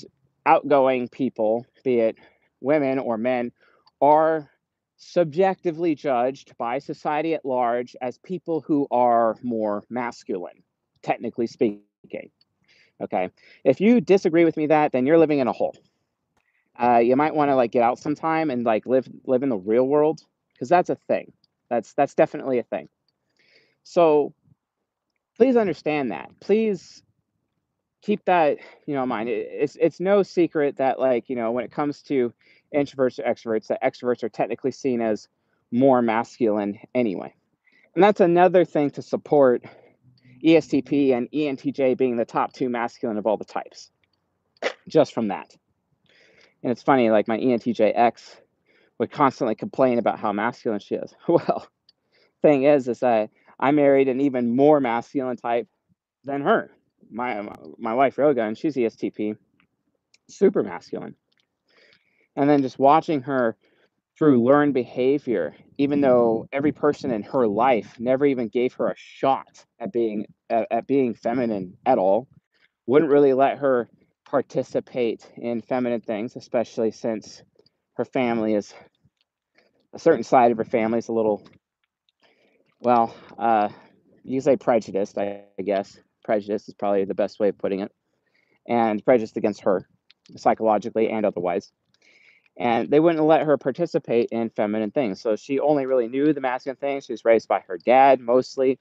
outgoing 0.46 1.08
people, 1.08 1.66
be 1.84 2.00
it 2.00 2.16
women 2.62 3.00
or 3.00 3.18
men, 3.18 3.52
are 4.02 4.50
subjectively 5.00 5.96
judged 5.96 6.56
by 6.58 6.78
society 6.78 7.34
at 7.34 7.46
large 7.46 7.96
as 8.02 8.18
people 8.20 8.62
who 8.62 8.86
are 8.92 9.38
more 9.42 9.84
masculine, 9.90 10.62
technically 11.02 11.48
speaking. 11.48 12.30
Okay. 13.02 13.30
If 13.64 13.80
you 13.80 14.02
disagree 14.02 14.44
with 14.44 14.58
me 14.58 14.68
that, 14.68 14.92
then 14.92 15.06
you're 15.06 15.18
living 15.18 15.40
in 15.40 15.48
a 15.48 15.54
hole. 15.54 15.76
Uh, 16.78 16.98
you 16.98 17.16
might 17.16 17.34
want 17.34 17.50
to 17.50 17.56
like 17.56 17.72
get 17.72 17.82
out 17.82 17.98
sometime 17.98 18.50
and 18.50 18.66
like 18.66 18.86
live 18.86 19.08
live 19.26 19.42
in 19.42 19.50
the 19.50 19.58
real 19.58 19.88
world 19.88 20.22
because 20.54 20.70
that's 20.70 20.90
a 20.90 20.96
thing. 20.96 21.32
That's 21.70 21.94
that's 21.94 22.14
definitely 22.14 22.60
a 22.60 22.64
thing. 22.64 22.90
So 23.84 24.34
please 25.38 25.56
understand 25.56 26.12
that. 26.12 26.32
Please 26.42 27.04
keep 28.02 28.24
that 28.26 28.58
you 28.86 28.96
know 28.96 29.04
in 29.04 29.10
mind. 29.10 29.30
It, 29.30 29.48
it's 29.52 29.78
it's 29.80 30.00
no 30.00 30.24
secret 30.24 30.78
that 30.78 31.00
like 31.00 31.30
you 31.30 31.36
know 31.36 31.52
when 31.52 31.66
it 31.66 31.72
comes 31.72 32.02
to 32.04 32.34
introverts 32.74 33.20
or 33.20 33.24
extroverts, 33.24 33.68
that 33.68 33.82
extroverts 33.84 34.24
are 34.24 34.30
technically 34.30 34.72
seen 34.72 35.02
as 35.02 35.28
more 35.72 36.02
masculine 36.02 36.80
anyway. 36.94 37.34
And 37.96 38.04
that's 38.04 38.22
another 38.22 38.66
thing 38.66 38.92
to 38.92 39.02
support 39.02 39.64
ESTP 40.44 41.16
and 41.16 41.30
ENTJ 41.32 41.98
being 41.98 42.18
the 42.18 42.26
top 42.26 42.54
two 42.54 42.70
masculine 42.70 43.18
of 43.18 43.26
all 43.26 43.38
the 43.38 43.46
types, 43.46 43.92
just 44.88 45.14
from 45.14 45.30
that. 45.30 45.56
And 46.64 46.72
it's 46.72 46.84
funny, 46.84 47.10
like 47.10 47.28
my 47.28 47.38
ENTJ 47.38 47.92
X 47.96 48.38
would 48.98 49.12
constantly 49.12 49.56
complain 49.56 49.98
about 49.98 50.20
how 50.20 50.32
masculine 50.32 50.80
she 50.80 50.96
is. 50.96 51.14
Well, 51.28 51.68
thing 52.42 52.64
is, 52.64 52.88
is 52.88 53.00
that 53.00 53.30
I 53.60 53.72
married 53.72 54.08
an 54.08 54.22
even 54.22 54.56
more 54.56 54.80
masculine 54.80 55.36
type 55.36 55.68
than 56.24 56.42
her. 56.42 56.72
My 57.12 57.50
my 57.78 57.94
wife 57.94 58.18
Rogan, 58.18 58.56
she's 58.56 58.76
ESTP, 58.76 59.36
super 60.30 60.64
masculine 60.64 61.16
and 62.40 62.50
then 62.50 62.62
just 62.62 62.80
watching 62.80 63.22
her 63.22 63.58
through 64.18 64.44
learned 64.44 64.74
behavior 64.74 65.54
even 65.78 66.02
though 66.02 66.48
every 66.54 66.72
person 66.72 67.12
in 67.12 67.22
her 67.22 67.46
life 67.46 68.00
never 68.00 68.26
even 68.26 68.48
gave 68.48 68.74
her 68.74 68.90
a 68.90 68.96
shot 68.96 69.66
at 69.80 69.92
being 69.92 70.26
at, 70.50 70.66
at 70.72 70.88
being 70.88 71.14
feminine 71.14 71.74
at 71.86 71.98
all 71.98 72.28
wouldn't 72.88 73.12
really 73.12 73.34
let 73.34 73.58
her 73.58 73.90
participate 74.26 75.30
in 75.38 75.62
feminine 75.62 76.02
things 76.02 76.36
especially 76.38 76.92
since 76.92 77.44
her 77.96 78.06
family 78.06 78.54
is 78.54 78.74
a 79.94 80.00
certain 80.00 80.24
side 80.24 80.52
of 80.52 80.58
her 80.58 80.64
family 80.64 81.00
is 81.00 81.10
a 81.10 81.14
little 81.14 81.46
well 82.80 83.14
uh 83.38 83.68
you 84.24 84.40
say 84.40 84.56
prejudiced 84.56 85.18
I, 85.18 85.42
I 85.60 85.62
guess. 85.64 85.98
Prejudice 86.24 86.68
is 86.68 86.76
probably 86.76 87.06
the 87.06 87.16
best 87.16 87.40
way 87.40 87.50
of 87.50 87.58
putting 87.58 87.80
it 87.80 87.92
and 88.68 89.04
prejudiced 89.04 89.36
against 89.36 89.62
her 89.62 89.88
psychologically 90.38 91.10
and 91.10 91.26
otherwise 91.26 91.72
and 92.60 92.90
they 92.90 93.00
wouldn't 93.00 93.24
let 93.24 93.46
her 93.46 93.58
participate 93.58 94.30
in 94.32 94.50
feminine 94.50 94.92
things. 94.92 95.22
So 95.22 95.38
she 95.38 95.60
only 95.60 95.86
really 95.86 96.10
knew 96.10 96.34
the 96.34 96.42
masculine 96.42 96.76
things. 96.76 97.06
She 97.06 97.14
was 97.14 97.24
raised 97.24 97.48
by 97.48 97.62
her 97.62 97.78
dad 97.78 98.20
mostly, 98.20 98.78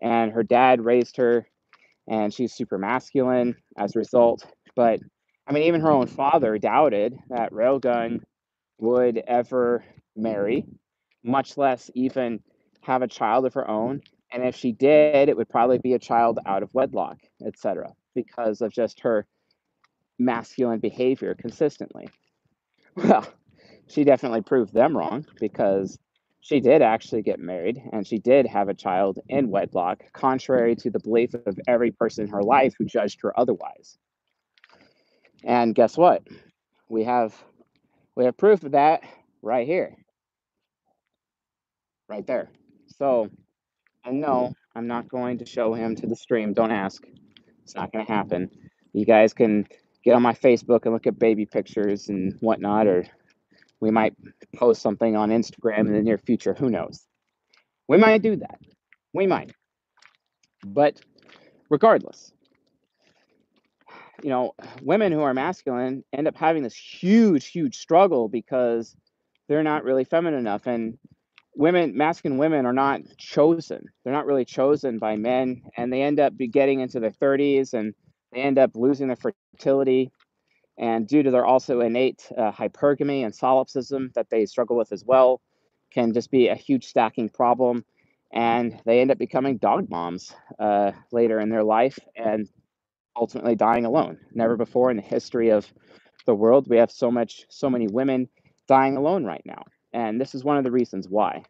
and 0.00 0.30
her 0.32 0.44
dad 0.44 0.84
raised 0.84 1.16
her, 1.16 1.46
and 2.06 2.32
she's 2.32 2.54
super 2.54 2.78
masculine 2.78 3.56
as 3.76 3.96
a 3.96 3.98
result. 3.98 4.46
But 4.76 5.00
I 5.46 5.52
mean, 5.52 5.64
even 5.64 5.80
her 5.80 5.90
own 5.90 6.06
father 6.06 6.56
doubted 6.56 7.18
that 7.28 7.52
Railgun 7.52 8.22
would 8.78 9.18
ever 9.26 9.84
marry, 10.14 10.64
much 11.24 11.56
less 11.56 11.90
even 11.94 12.40
have 12.82 13.02
a 13.02 13.08
child 13.08 13.44
of 13.44 13.54
her 13.54 13.68
own. 13.68 14.02
And 14.30 14.44
if 14.44 14.54
she 14.54 14.70
did, 14.70 15.28
it 15.28 15.36
would 15.36 15.48
probably 15.48 15.78
be 15.78 15.94
a 15.94 15.98
child 15.98 16.38
out 16.46 16.62
of 16.62 16.74
wedlock, 16.74 17.18
etc., 17.44 17.92
because 18.14 18.60
of 18.60 18.72
just 18.72 19.00
her 19.00 19.26
masculine 20.18 20.78
behavior 20.78 21.34
consistently. 21.34 22.08
Well, 22.96 23.26
she 23.88 24.04
definitely 24.04 24.42
proved 24.42 24.72
them 24.72 24.96
wrong 24.96 25.26
because 25.38 25.98
she 26.40 26.60
did 26.60 26.80
actually 26.80 27.22
get 27.22 27.38
married 27.38 27.82
and 27.92 28.06
she 28.06 28.18
did 28.18 28.46
have 28.46 28.68
a 28.68 28.74
child 28.74 29.18
in 29.28 29.50
wedlock, 29.50 30.02
contrary 30.12 30.76
to 30.76 30.90
the 30.90 31.00
belief 31.00 31.34
of 31.34 31.58
every 31.68 31.90
person 31.90 32.24
in 32.24 32.30
her 32.30 32.42
life 32.42 32.74
who 32.78 32.84
judged 32.84 33.20
her 33.22 33.38
otherwise. 33.38 33.98
And 35.44 35.74
guess 35.74 35.96
what? 35.96 36.26
We 36.88 37.04
have 37.04 37.34
we 38.16 38.24
have 38.24 38.36
proof 38.36 38.62
of 38.64 38.72
that 38.72 39.02
right 39.42 39.66
here. 39.66 39.94
Right 42.08 42.26
there. 42.26 42.48
So, 42.98 43.28
and 44.04 44.20
no, 44.20 44.54
I'm 44.74 44.86
not 44.86 45.08
going 45.08 45.38
to 45.38 45.46
show 45.46 45.74
him 45.74 45.96
to 45.96 46.06
the 46.06 46.16
stream. 46.16 46.54
Don't 46.54 46.70
ask. 46.72 47.02
It's 47.62 47.74
not 47.74 47.92
going 47.92 48.06
to 48.06 48.12
happen. 48.12 48.50
You 48.92 49.04
guys 49.04 49.34
can 49.34 49.66
get 50.06 50.14
on 50.14 50.22
my 50.22 50.32
Facebook 50.34 50.84
and 50.84 50.94
look 50.94 51.08
at 51.08 51.18
baby 51.18 51.44
pictures 51.44 52.08
and 52.08 52.36
whatnot, 52.40 52.86
or 52.86 53.04
we 53.80 53.90
might 53.90 54.14
post 54.54 54.80
something 54.80 55.16
on 55.16 55.30
Instagram 55.30 55.80
in 55.80 55.92
the 55.92 56.00
near 56.00 56.16
future. 56.16 56.54
Who 56.54 56.70
knows? 56.70 57.04
We 57.88 57.98
might 57.98 58.22
do 58.22 58.36
that. 58.36 58.60
We 59.12 59.26
might. 59.26 59.52
But 60.64 61.00
regardless, 61.68 62.32
you 64.22 64.30
know, 64.30 64.54
women 64.80 65.10
who 65.10 65.22
are 65.22 65.34
masculine 65.34 66.04
end 66.12 66.28
up 66.28 66.36
having 66.36 66.62
this 66.62 66.76
huge, 66.76 67.48
huge 67.48 67.76
struggle 67.76 68.28
because 68.28 68.94
they're 69.48 69.64
not 69.64 69.82
really 69.82 70.04
feminine 70.04 70.38
enough. 70.38 70.68
And 70.68 70.98
women, 71.56 71.96
masculine 71.96 72.38
women, 72.38 72.64
are 72.64 72.72
not 72.72 73.00
chosen. 73.18 73.86
They're 74.04 74.12
not 74.12 74.26
really 74.26 74.44
chosen 74.44 74.98
by 74.98 75.16
men, 75.16 75.62
and 75.76 75.92
they 75.92 76.02
end 76.02 76.20
up 76.20 76.36
be 76.36 76.46
getting 76.46 76.78
into 76.78 77.00
their 77.00 77.10
30s 77.10 77.74
and 77.74 77.92
they 78.36 78.42
end 78.42 78.58
up 78.58 78.72
losing 78.74 79.08
their 79.08 79.16
fertility. 79.16 80.12
And 80.78 81.08
due 81.08 81.22
to 81.22 81.30
their 81.30 81.46
also 81.46 81.80
innate 81.80 82.30
uh, 82.36 82.52
hypergamy 82.52 83.24
and 83.24 83.34
solipsism 83.34 84.12
that 84.14 84.28
they 84.28 84.44
struggle 84.44 84.76
with 84.76 84.92
as 84.92 85.04
well, 85.04 85.40
can 85.90 86.12
just 86.12 86.30
be 86.30 86.48
a 86.48 86.54
huge 86.54 86.86
stacking 86.86 87.30
problem. 87.30 87.84
And 88.32 88.78
they 88.84 89.00
end 89.00 89.10
up 89.10 89.18
becoming 89.18 89.56
dog 89.56 89.88
moms 89.88 90.34
uh, 90.58 90.92
later 91.10 91.40
in 91.40 91.48
their 91.48 91.64
life 91.64 91.98
and 92.14 92.46
ultimately 93.16 93.54
dying 93.54 93.86
alone. 93.86 94.18
Never 94.34 94.56
before 94.56 94.90
in 94.90 94.98
the 94.98 95.02
history 95.02 95.48
of 95.48 95.72
the 96.26 96.34
world 96.34 96.68
we 96.68 96.76
have 96.76 96.90
so 96.90 97.10
much, 97.10 97.46
so 97.48 97.70
many 97.70 97.86
women 97.86 98.28
dying 98.68 98.98
alone 98.98 99.24
right 99.24 99.42
now. 99.46 99.62
And 99.94 100.20
this 100.20 100.34
is 100.34 100.44
one 100.44 100.58
of 100.58 100.64
the 100.64 100.72
reasons 100.72 101.08
why. 101.08 101.44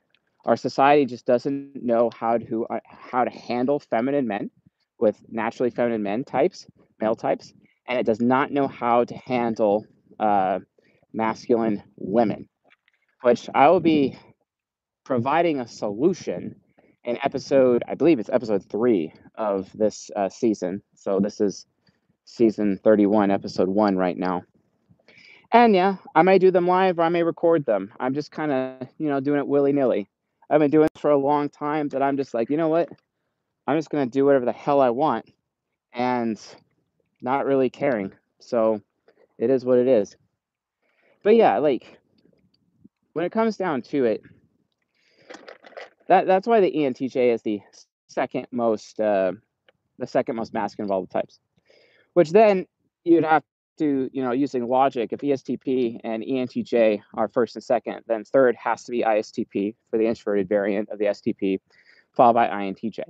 Our 0.44 0.57
society 0.57 1.07
just 1.07 1.27
doesn't 1.27 1.83
know 1.83 2.11
how 2.14 2.38
to 2.38 2.66
uh, 2.66 2.79
how 2.87 3.25
to 3.25 3.31
handle 3.31 3.81
feminine 3.81 4.29
men 4.29 4.53
with 4.99 5.21
naturally 5.29 5.71
feminine 5.71 6.03
men 6.03 6.25
types, 6.25 6.67
male 7.01 7.15
types, 7.15 7.53
and 7.87 7.99
it 7.99 8.07
does 8.07 8.21
not 8.21 8.51
know 8.51 8.69
how 8.69 9.05
to 9.05 9.15
handle 9.17 9.85
uh, 10.19 10.59
masculine 11.13 11.83
women, 11.97 12.49
which 13.23 13.49
I 13.55 13.69
will 13.69 13.81
be 13.81 14.19
providing 15.05 15.61
a 15.61 15.69
solution 15.69 16.57
in 17.05 17.19
episode, 17.23 17.85
I 17.87 17.95
believe 17.95 18.19
it's 18.19 18.29
episode 18.29 18.65
three 18.69 19.13
of 19.37 19.71
this 19.73 20.11
uh, 20.17 20.29
season. 20.29 20.83
So 20.95 21.21
this 21.21 21.41
is 21.41 21.67
season 22.25 22.81
31, 22.83 23.31
episode 23.31 23.69
one 23.69 23.97
right 23.97 24.19
now. 24.19 24.43
And 25.53 25.75
yeah, 25.75 25.97
I 26.15 26.23
may 26.23 26.39
do 26.39 26.51
them 26.51 26.67
live 26.67 26.99
or 26.99 27.03
I 27.03 27.09
may 27.09 27.23
record 27.23 27.65
them. 27.65 27.93
I'm 28.01 28.15
just 28.15 28.33
kind 28.33 28.51
of, 28.51 28.89
you 28.99 29.09
know, 29.09 29.21
doing 29.21 29.39
it 29.39 29.47
willy 29.47 29.73
nilly. 29.73 30.11
I've 30.51 30.59
been 30.59 30.71
doing 30.71 30.89
it 30.93 31.01
for 31.01 31.11
a 31.11 31.17
long 31.17 31.49
time 31.49 31.89
that 31.91 32.03
I'm 32.03 32.17
just 32.17 32.35
like, 32.35 32.51
you 32.51 32.57
know 32.57 32.69
what? 32.69 32.89
I'm 33.66 33.79
just 33.79 33.90
going 33.90 34.09
to 34.09 34.11
do 34.11 34.24
whatever 34.24 34.44
the 34.44 34.52
hell 34.52 34.81
I 34.81 34.90
want 34.90 35.33
and 35.92 36.40
not 37.20 37.46
really 37.46 37.70
caring. 37.70 38.12
So 38.38 38.81
it 39.38 39.50
is 39.50 39.64
what 39.64 39.79
it 39.79 39.88
is. 39.88 40.16
But 41.22 41.37
yeah, 41.37 41.59
like 41.59 41.98
when 43.14 43.24
it 43.24 43.33
comes 43.33 43.57
down 43.57 43.83
to 43.83 44.05
it, 44.05 44.22
that 46.09 46.26
that's 46.26 46.46
why 46.46 46.61
the 46.61 46.70
ENTJ 46.70 47.35
is 47.35 47.42
the 47.42 47.61
second 48.07 48.46
most 48.52 49.00
uh, 49.00 49.33
the 49.98 50.07
second 50.07 50.37
most 50.37 50.55
masculine 50.55 50.88
of 50.88 50.92
all 50.92 51.00
the 51.00 51.12
types. 51.12 51.40
Which 52.14 52.31
then 52.31 52.66
you'd 53.05 53.24
have 53.24 53.42
to, 53.79 54.09
you 54.12 54.22
know, 54.22 54.33
using 54.33 54.66
logic, 54.66 55.12
if 55.12 55.20
ESTP 55.20 56.00
and 56.05 56.22
ENTJ 56.22 57.00
are 57.14 57.29
first 57.29 57.57
and 57.57 57.64
second, 57.64 58.02
then 58.07 58.24
third 58.24 58.57
has 58.57 58.85
to 58.85 58.90
be 58.90 59.02
ISTP 59.02 59.74
for 59.90 59.98
the 59.98 60.07
introverted 60.07 60.48
variant 60.48 60.88
of 60.90 60.98
the 60.98 61.07
STP, 61.07 61.61
followed 62.14 62.35
by 62.35 62.48
INTJ. 62.48 63.00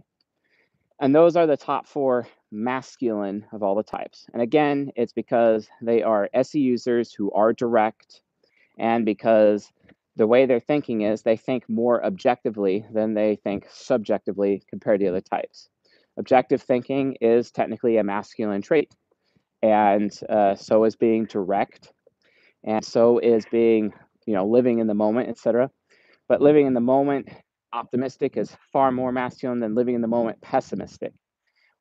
And 0.98 1.14
those 1.14 1.37
are 1.37 1.46
the 1.46 1.56
top 1.56 1.87
four 1.87 2.26
masculine 2.50 3.44
of 3.52 3.62
all 3.62 3.74
the 3.74 3.82
types. 3.82 4.26
And 4.32 4.40
again, 4.40 4.92
it's 4.96 5.12
because 5.12 5.68
they 5.82 6.02
are 6.02 6.30
SE 6.32 6.59
users 6.59 7.12
who 7.12 7.30
are 7.32 7.52
direct, 7.52 8.22
and 8.78 9.04
because 9.04 9.70
the 10.16 10.26
way 10.26 10.46
they're 10.46 10.61
thinking 10.61 11.02
is 11.02 11.22
they 11.22 11.37
think 11.37 11.68
more 11.68 12.04
objectively 12.04 12.87
than 12.92 13.12
they 13.12 13.37
think 13.37 13.66
subjectively 13.70 14.62
compared 14.70 15.00
to 15.00 15.04
the 15.04 15.11
other 15.11 15.20
types. 15.20 15.68
Objective 16.16 16.62
thinking 16.62 17.16
is 17.20 17.50
technically 17.50 17.98
a 17.98 18.04
masculine 18.04 18.62
trait 18.62 18.94
and 19.62 20.18
uh, 20.28 20.54
so 20.54 20.85
is 20.85 20.96
being 20.96 21.26
direct 21.26 21.92
and 22.64 22.85
so 22.85 23.18
is 23.18 23.44
being 23.50 23.92
you 24.26 24.35
know 24.35 24.46
living 24.46 24.78
in 24.78 24.87
the 24.87 24.94
moment 24.94 25.28
etc 25.28 25.70
but 26.28 26.40
living 26.40 26.66
in 26.66 26.74
the 26.74 26.80
moment 26.80 27.28
optimistic 27.72 28.37
is 28.37 28.57
far 28.72 28.90
more 28.90 29.12
masculine 29.12 29.61
than 29.61 29.74
living 29.74 29.94
in 29.94 30.00
the 30.00 30.09
moment 30.09 30.40
pessimistic. 30.40 31.12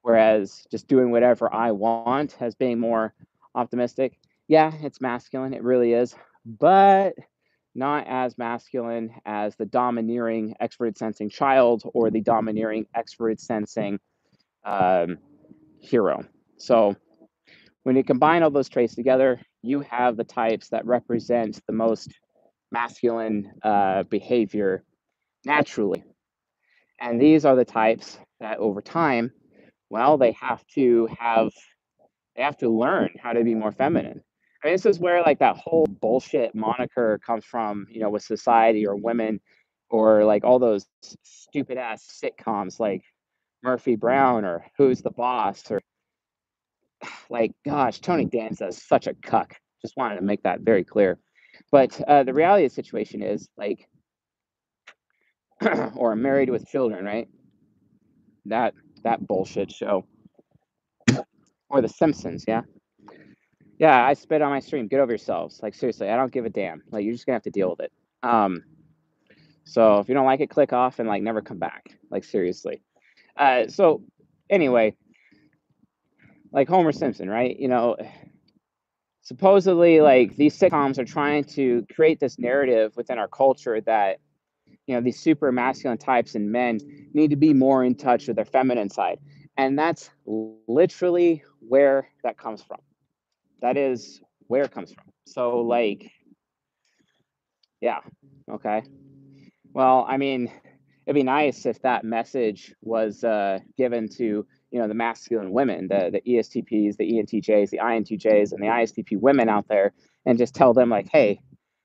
Whereas 0.02 0.66
just 0.70 0.88
doing 0.88 1.10
whatever 1.12 1.52
i 1.54 1.72
want 1.72 2.38
as 2.40 2.56
being 2.56 2.80
more 2.80 3.14
optimistic. 3.56 4.20
Yeah 4.48 4.72
it's 4.82 5.02
masculine 5.02 5.54
it 5.54 5.64
really 5.64 5.94
is 5.94 6.16
but 6.46 7.16
not 7.74 8.08
as 8.08 8.38
masculine 8.38 9.12
as 9.26 9.56
the 9.56 9.66
domineering 9.66 10.56
extroverted 10.62 10.98
sensing 10.98 11.30
child 11.30 11.84
or 11.94 12.10
the 12.10 12.22
domineering 12.22 12.86
extroverted 12.96 13.40
sensing 13.40 14.00
um, 14.64 15.18
hero. 15.80 16.24
So 16.58 16.96
when 17.84 17.98
you 17.98 18.04
combine 18.04 18.44
all 18.44 18.50
those 18.50 18.70
traits 18.70 18.96
together, 18.96 19.42
you 19.62 19.82
have 19.82 20.16
the 20.16 20.24
types 20.24 20.70
that 20.70 20.86
represent 20.86 21.60
the 21.68 21.74
most 21.74 22.14
masculine 22.72 23.52
uh, 23.62 24.04
behavior 24.04 24.84
naturally. 25.46 26.04
And 27.00 27.22
these 27.22 27.46
are 27.46 27.56
the 27.56 27.66
types 27.66 28.18
that 28.40 28.58
over 28.58 28.82
time, 28.82 29.32
well, 29.90 30.18
they 30.18 30.32
have 30.34 30.66
to 30.76 31.08
have, 31.20 31.52
they 32.36 32.44
have 32.44 32.58
to 32.58 32.70
learn 32.70 33.10
how 33.22 33.34
to 33.34 33.44
be 33.44 33.56
more 33.56 33.72
feminine. 33.72 34.22
I 34.64 34.68
mean, 34.68 34.74
this 34.74 34.86
is 34.86 35.00
where 35.00 35.22
like 35.22 35.40
that 35.40 35.58
whole 35.58 35.86
bullshit 35.86 36.56
moniker 36.56 37.20
comes 37.26 37.46
from, 37.46 37.86
you 37.90 38.00
know, 38.00 38.10
with 38.10 38.24
society 38.24 38.88
or 38.88 38.96
women 38.96 39.40
or 39.90 40.26
like 40.26 40.44
all 40.44 40.58
those 40.58 40.88
stupid 41.24 41.78
ass 41.78 42.20
sitcoms 42.24 42.80
like 42.80 43.04
Murphy 43.62 43.96
Brown 43.96 44.44
or 44.46 44.66
Who's 44.78 45.02
the 45.02 45.12
Boss 45.12 45.70
or 45.70 45.82
like, 47.30 47.52
gosh, 47.64 48.00
Tony 48.00 48.26
Danza 48.26 48.68
is 48.68 48.82
such 48.82 49.08
a 49.08 49.14
cuck. 49.14 49.56
Just 49.82 49.98
wanted 49.98 50.16
to 50.16 50.24
make 50.24 50.44
that 50.44 50.62
very 50.62 50.84
clear. 50.84 51.20
But 51.72 52.00
uh, 52.08 52.24
the 52.24 52.34
reality 52.34 52.66
of 52.66 52.72
the 52.72 52.76
situation 52.76 53.22
is 53.22 53.48
like, 53.58 53.88
or 55.96 56.16
married 56.16 56.50
with 56.50 56.68
children, 56.68 57.06
right? 57.06 57.28
That 58.46 58.74
that 59.04 59.26
bullshit 59.26 59.72
show. 59.72 60.06
Or 61.70 61.82
The 61.82 61.90
Simpsons, 61.90 62.46
yeah. 62.48 62.62
Yeah, 63.80 64.06
I 64.06 64.14
spit 64.14 64.42
on 64.42 64.52
my 64.52 64.60
stream. 64.60 64.88
Get 64.88 65.00
over 65.00 65.12
yourselves. 65.12 65.60
Like 65.62 65.74
seriously, 65.74 66.10
I 66.10 66.16
don't 66.16 66.32
give 66.32 66.46
a 66.46 66.50
damn. 66.50 66.82
Like 66.92 67.04
you're 67.04 67.14
just 67.14 67.26
gonna 67.26 67.36
have 67.36 67.44
to 67.44 67.52
deal 67.52 67.70
with 67.70 67.82
it. 67.82 67.92
Um, 68.24 68.64
so 69.66 70.00
if 70.00 70.08
you 70.08 70.16
don't 70.16 70.26
like 70.26 70.40
it, 70.40 70.50
click 70.50 70.74
off 70.74 71.00
and 71.00 71.10
like 71.10 71.24
never 71.24 71.42
come 71.42 71.60
back. 71.60 71.98
Like 72.10 72.24
seriously. 72.24 72.82
Uh, 73.36 73.68
so 73.68 74.04
anyway, 74.50 74.96
like 76.52 76.70
Homer 76.70 76.92
Simpson, 76.92 77.30
right? 77.30 77.58
You 77.60 77.68
know, 77.68 77.98
supposedly 79.24 80.02
like 80.02 80.36
these 80.38 80.58
sitcoms 80.58 80.98
are 81.00 81.06
trying 81.06 81.44
to 81.44 81.86
create 81.94 82.20
this 82.20 82.40
narrative 82.40 82.96
within 82.96 83.18
our 83.18 83.28
culture 83.28 83.82
that 83.82 84.20
you 84.88 84.96
know 84.96 85.02
these 85.02 85.20
super 85.20 85.52
masculine 85.52 85.98
types 85.98 86.36
and 86.36 86.52
men 86.52 86.80
need 87.14 87.30
to 87.30 87.36
be 87.36 87.54
more 87.54 87.84
in 87.84 87.96
touch 87.96 88.28
with 88.28 88.36
their 88.36 88.46
feminine 88.46 88.90
side. 88.90 89.20
And 89.58 89.80
that's 89.80 90.10
literally 90.26 91.44
where 91.60 92.10
that 92.24 92.38
comes 92.38 92.62
from. 92.62 92.80
That 93.62 93.78
is 93.78 94.22
where 94.48 94.64
it 94.64 94.72
comes 94.72 94.92
from. 94.94 95.06
So 95.26 95.62
like 95.62 96.12
yeah 97.82 98.00
okay. 98.52 98.84
Well 99.74 100.06
i 100.08 100.18
mean 100.18 100.52
it'd 101.06 101.16
be 101.16 101.24
nice 101.24 101.66
if 101.66 101.82
that 101.82 102.04
message 102.04 102.74
was 102.82 103.24
uh, 103.24 103.60
given 103.78 104.08
to 104.18 104.46
you 104.72 104.82
know 104.82 104.88
the 104.88 104.94
masculine 104.94 105.52
women, 105.52 105.88
the 105.88 106.10
the 106.12 106.22
ESTPs, 106.22 106.98
the 106.98 107.14
ENTJs, 107.14 107.70
the 107.70 107.78
INTJs, 107.78 108.52
and 108.52 108.62
the 108.62 108.68
ISTP 108.68 109.20
women 109.20 109.50
out 109.50 109.68
there, 109.68 109.94
and 110.26 110.38
just 110.38 110.56
tell 110.56 110.74
them 110.74 110.90
like, 110.90 111.08
hey, 111.12 111.40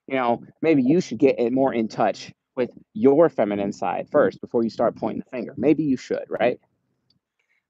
you 0.06 0.16
know, 0.16 0.42
maybe 0.62 0.82
you 0.82 1.00
should 1.00 1.18
get 1.18 1.38
more 1.52 1.72
in 1.72 1.88
touch 1.88 2.32
with 2.56 2.70
your 2.94 3.28
feminine 3.28 3.72
side 3.72 4.08
first 4.10 4.40
before 4.40 4.62
you 4.62 4.70
start 4.70 4.96
pointing 4.96 5.22
the 5.24 5.30
finger. 5.30 5.54
Maybe 5.56 5.84
you 5.84 5.96
should, 5.96 6.24
right? 6.28 6.60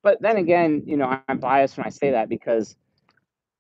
But 0.03 0.21
then 0.23 0.37
again, 0.37 0.83
you 0.87 0.97
know, 0.97 1.21
I'm 1.29 1.39
biased 1.39 1.77
when 1.77 1.87
I 1.87 1.91
say 1.91 2.13
that 2.13 2.29
because 2.29 2.77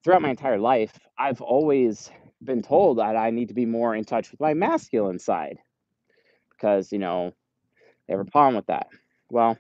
throughout 0.03 0.23
my 0.23 0.31
entire 0.31 0.59
life, 0.59 0.99
I've 1.19 1.41
always 1.41 2.11
been 2.43 2.63
told 2.63 2.99
that 2.99 3.17
I 3.17 3.31
need 3.31 3.49
to 3.49 3.55
be 3.55 3.67
more 3.67 3.95
in 3.95 4.05
touch 4.05 4.31
with 4.31 4.41
my 4.41 4.55
masculine 4.55 5.19
side 5.19 5.59
because, 6.51 6.91
you 6.93 6.99
know, 6.99 7.33
they 8.07 8.15
have 8.15 8.27
a 8.27 8.31
problem 8.31 8.57
with 8.57 8.67
that. 8.67 8.89
Well, 9.31 9.59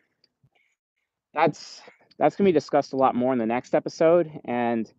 that's 1.34 1.82
that's 2.18 2.36
going 2.36 2.46
to 2.46 2.48
be 2.48 2.52
discussed 2.52 2.92
a 2.92 2.96
lot 2.96 3.14
more 3.14 3.32
in 3.32 3.38
the 3.38 3.46
next 3.46 3.74
episode 3.74 4.30
and 4.44 4.90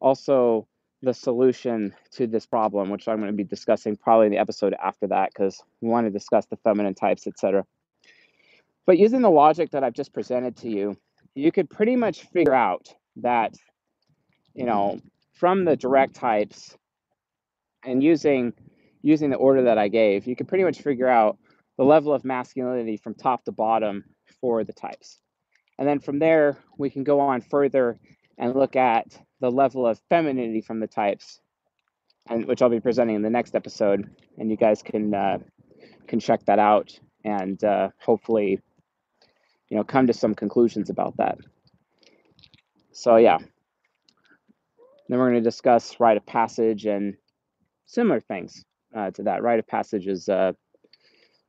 also 0.00 0.66
the 1.04 1.14
solution 1.14 1.94
to 2.12 2.26
this 2.26 2.46
problem, 2.46 2.90
which 2.90 3.06
I'm 3.06 3.18
going 3.18 3.30
to 3.30 3.36
be 3.36 3.44
discussing 3.44 3.96
probably 3.96 4.26
in 4.26 4.32
the 4.32 4.38
episode 4.38 4.74
after 4.82 5.06
that 5.08 5.30
because 5.32 5.62
we 5.80 5.88
want 5.88 6.06
to 6.06 6.10
discuss 6.10 6.46
the 6.46 6.56
feminine 6.56 6.94
types, 6.94 7.26
etc. 7.26 7.64
But 8.86 8.98
using 8.98 9.22
the 9.22 9.30
logic 9.30 9.70
that 9.70 9.84
I've 9.84 9.94
just 9.94 10.12
presented 10.12 10.56
to 10.58 10.68
you, 10.68 10.96
you 11.34 11.52
could 11.52 11.70
pretty 11.70 11.96
much 11.96 12.22
figure 12.22 12.54
out 12.54 12.92
that, 13.16 13.54
you 14.54 14.66
know, 14.66 15.00
from 15.32 15.64
the 15.64 15.76
direct 15.76 16.14
types 16.14 16.76
and 17.84 18.02
using 18.02 18.52
using 19.02 19.28
the 19.28 19.36
order 19.36 19.62
that 19.64 19.76
I 19.76 19.88
gave, 19.88 20.26
you 20.26 20.34
could 20.34 20.48
pretty 20.48 20.64
much 20.64 20.80
figure 20.80 21.08
out 21.08 21.36
the 21.76 21.84
level 21.84 22.14
of 22.14 22.24
masculinity 22.24 22.96
from 22.96 23.14
top 23.14 23.44
to 23.44 23.52
bottom 23.52 24.04
for 24.40 24.64
the 24.64 24.72
types. 24.72 25.18
And 25.78 25.86
then 25.86 26.00
from 26.00 26.18
there, 26.18 26.56
we 26.78 26.88
can 26.88 27.04
go 27.04 27.20
on 27.20 27.42
further 27.42 27.98
and 28.38 28.54
look 28.54 28.76
at 28.76 29.18
the 29.44 29.50
level 29.50 29.86
of 29.86 30.00
femininity 30.08 30.62
from 30.62 30.80
the 30.80 30.86
types, 30.86 31.38
and 32.30 32.46
which 32.46 32.62
I'll 32.62 32.70
be 32.70 32.80
presenting 32.80 33.16
in 33.16 33.20
the 33.20 33.28
next 33.28 33.54
episode. 33.54 34.08
And 34.38 34.50
you 34.50 34.56
guys 34.56 34.82
can 34.82 35.12
uh, 35.12 35.38
can 36.06 36.18
check 36.18 36.46
that 36.46 36.58
out 36.58 36.98
and 37.26 37.62
uh, 37.62 37.90
hopefully, 37.98 38.58
you 39.68 39.76
know, 39.76 39.84
come 39.84 40.06
to 40.06 40.14
some 40.14 40.34
conclusions 40.34 40.88
about 40.88 41.18
that. 41.18 41.36
So 42.92 43.16
yeah. 43.16 43.36
Then 45.08 45.18
we're 45.18 45.30
going 45.30 45.42
to 45.42 45.50
discuss 45.50 46.00
rite 46.00 46.16
of 46.16 46.24
passage 46.24 46.86
and 46.86 47.14
similar 47.84 48.20
things 48.20 48.64
uh, 48.96 49.10
to 49.10 49.24
that. 49.24 49.42
Rite 49.42 49.58
of 49.58 49.66
passage 49.66 50.06
is 50.06 50.26
uh, 50.30 50.52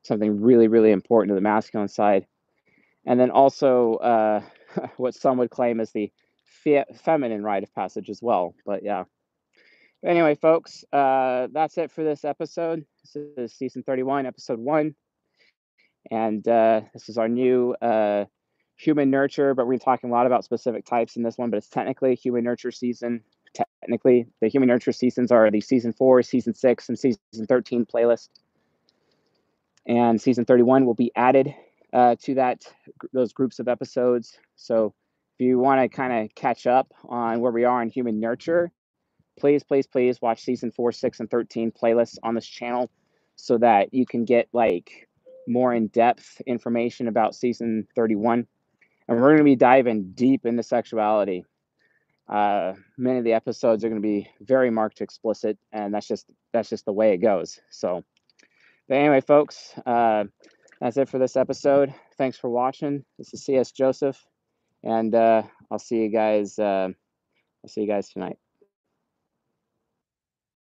something 0.03 0.41
really, 0.41 0.67
really 0.67 0.91
important 0.91 1.29
to 1.29 1.35
the 1.35 1.41
masculine 1.41 1.87
side. 1.87 2.25
And 3.05 3.17
then 3.17 3.31
also 3.31 3.93
uh, 3.95 4.41
what 4.97 5.15
some 5.15 5.37
would 5.37 5.49
claim 5.49 5.79
is 5.79 5.93
the 5.93 6.11
fe- 6.63 6.85
feminine 7.03 7.43
rite 7.43 7.63
of 7.63 7.73
passage 7.73 8.09
as 8.09 8.21
well. 8.21 8.55
But 8.65 8.83
yeah. 8.83 9.03
Anyway, 10.05 10.35
folks, 10.35 10.83
uh, 10.93 11.47
that's 11.51 11.77
it 11.77 11.91
for 11.91 12.03
this 12.03 12.23
episode. 12.23 12.85
This 13.03 13.15
is 13.37 13.53
season 13.53 13.83
31, 13.83 14.25
episode 14.25 14.59
one. 14.59 14.95
And 16.11 16.47
uh, 16.47 16.81
this 16.93 17.09
is 17.09 17.17
our 17.17 17.27
new 17.27 17.75
uh, 17.81 18.25
human 18.77 19.09
nurture, 19.09 19.55
but 19.55 19.65
we're 19.65 19.79
talking 19.79 20.09
a 20.09 20.13
lot 20.13 20.27
about 20.27 20.43
specific 20.43 20.85
types 20.85 21.15
in 21.15 21.23
this 21.23 21.37
one, 21.37 21.49
but 21.49 21.57
it's 21.57 21.69
technically 21.69 22.15
human 22.15 22.43
nurture 22.43 22.71
season. 22.71 23.21
Technically, 23.81 24.27
the 24.41 24.47
human 24.47 24.67
nurture 24.67 24.91
seasons 24.91 25.31
are 25.31 25.49
the 25.49 25.61
season 25.61 25.93
four, 25.93 26.21
season 26.21 26.53
six, 26.53 26.89
and 26.89 26.99
season 26.99 27.19
13 27.47 27.85
playlist. 27.85 28.29
And 29.87 30.21
season 30.21 30.45
31 30.45 30.85
will 30.85 30.93
be 30.93 31.11
added 31.15 31.53
uh, 31.93 32.15
to 32.23 32.35
that 32.35 32.65
those 33.13 33.33
groups 33.33 33.59
of 33.59 33.67
episodes. 33.67 34.37
So 34.55 34.93
if 35.37 35.45
you 35.45 35.59
want 35.59 35.81
to 35.81 35.95
kind 35.95 36.13
of 36.13 36.33
catch 36.35 36.65
up 36.65 36.93
on 37.09 37.41
where 37.41 37.51
we 37.51 37.65
are 37.65 37.81
in 37.81 37.89
human 37.89 38.19
nurture, 38.19 38.71
please, 39.37 39.63
please, 39.63 39.85
please 39.85 40.21
watch 40.21 40.41
season 40.41 40.71
four, 40.71 40.93
six, 40.93 41.19
and 41.19 41.29
13 41.29 41.71
playlists 41.71 42.17
on 42.23 42.35
this 42.35 42.47
channel 42.47 42.89
so 43.35 43.57
that 43.57 43.93
you 43.93 44.05
can 44.05 44.23
get 44.23 44.47
like 44.53 45.09
more 45.45 45.73
in 45.73 45.87
depth 45.87 46.41
information 46.47 47.09
about 47.09 47.35
season 47.35 47.85
31. 47.95 48.47
And 49.07 49.17
we're 49.19 49.27
going 49.27 49.39
to 49.39 49.43
be 49.43 49.57
diving 49.57 50.11
deep 50.13 50.45
into 50.45 50.63
sexuality. 50.63 51.43
Uh, 52.29 52.73
many 52.97 53.19
of 53.19 53.25
the 53.25 53.33
episodes 53.33 53.83
are 53.83 53.89
going 53.89 54.01
to 54.01 54.07
be 54.07 54.29
very 54.41 54.71
marked 54.71 55.01
explicit, 55.01 55.59
and 55.71 55.93
that's 55.93 56.07
just 56.07 56.31
that's 56.53 56.69
just 56.69 56.85
the 56.85 56.93
way 56.93 57.13
it 57.13 57.17
goes. 57.17 57.59
So, 57.69 58.03
but 58.87 58.95
anyway, 58.95 59.21
folks, 59.21 59.73
uh, 59.85 60.23
that's 60.81 60.97
it 60.97 61.07
for 61.07 61.19
this 61.19 61.35
episode. 61.35 61.93
Thanks 62.17 62.37
for 62.37 62.49
watching. 62.49 63.05
This 63.19 63.31
is 63.31 63.45
CS 63.45 63.71
Joseph, 63.71 64.25
and 64.85 65.13
uh, 65.13 65.43
I'll 65.71 65.79
see 65.79 65.97
you 65.97 66.09
guys. 66.09 66.57
Uh, 66.59 66.89
I'll 67.63 67.69
see 67.69 67.81
you 67.81 67.87
guys 67.87 68.09
tonight. 68.09 68.37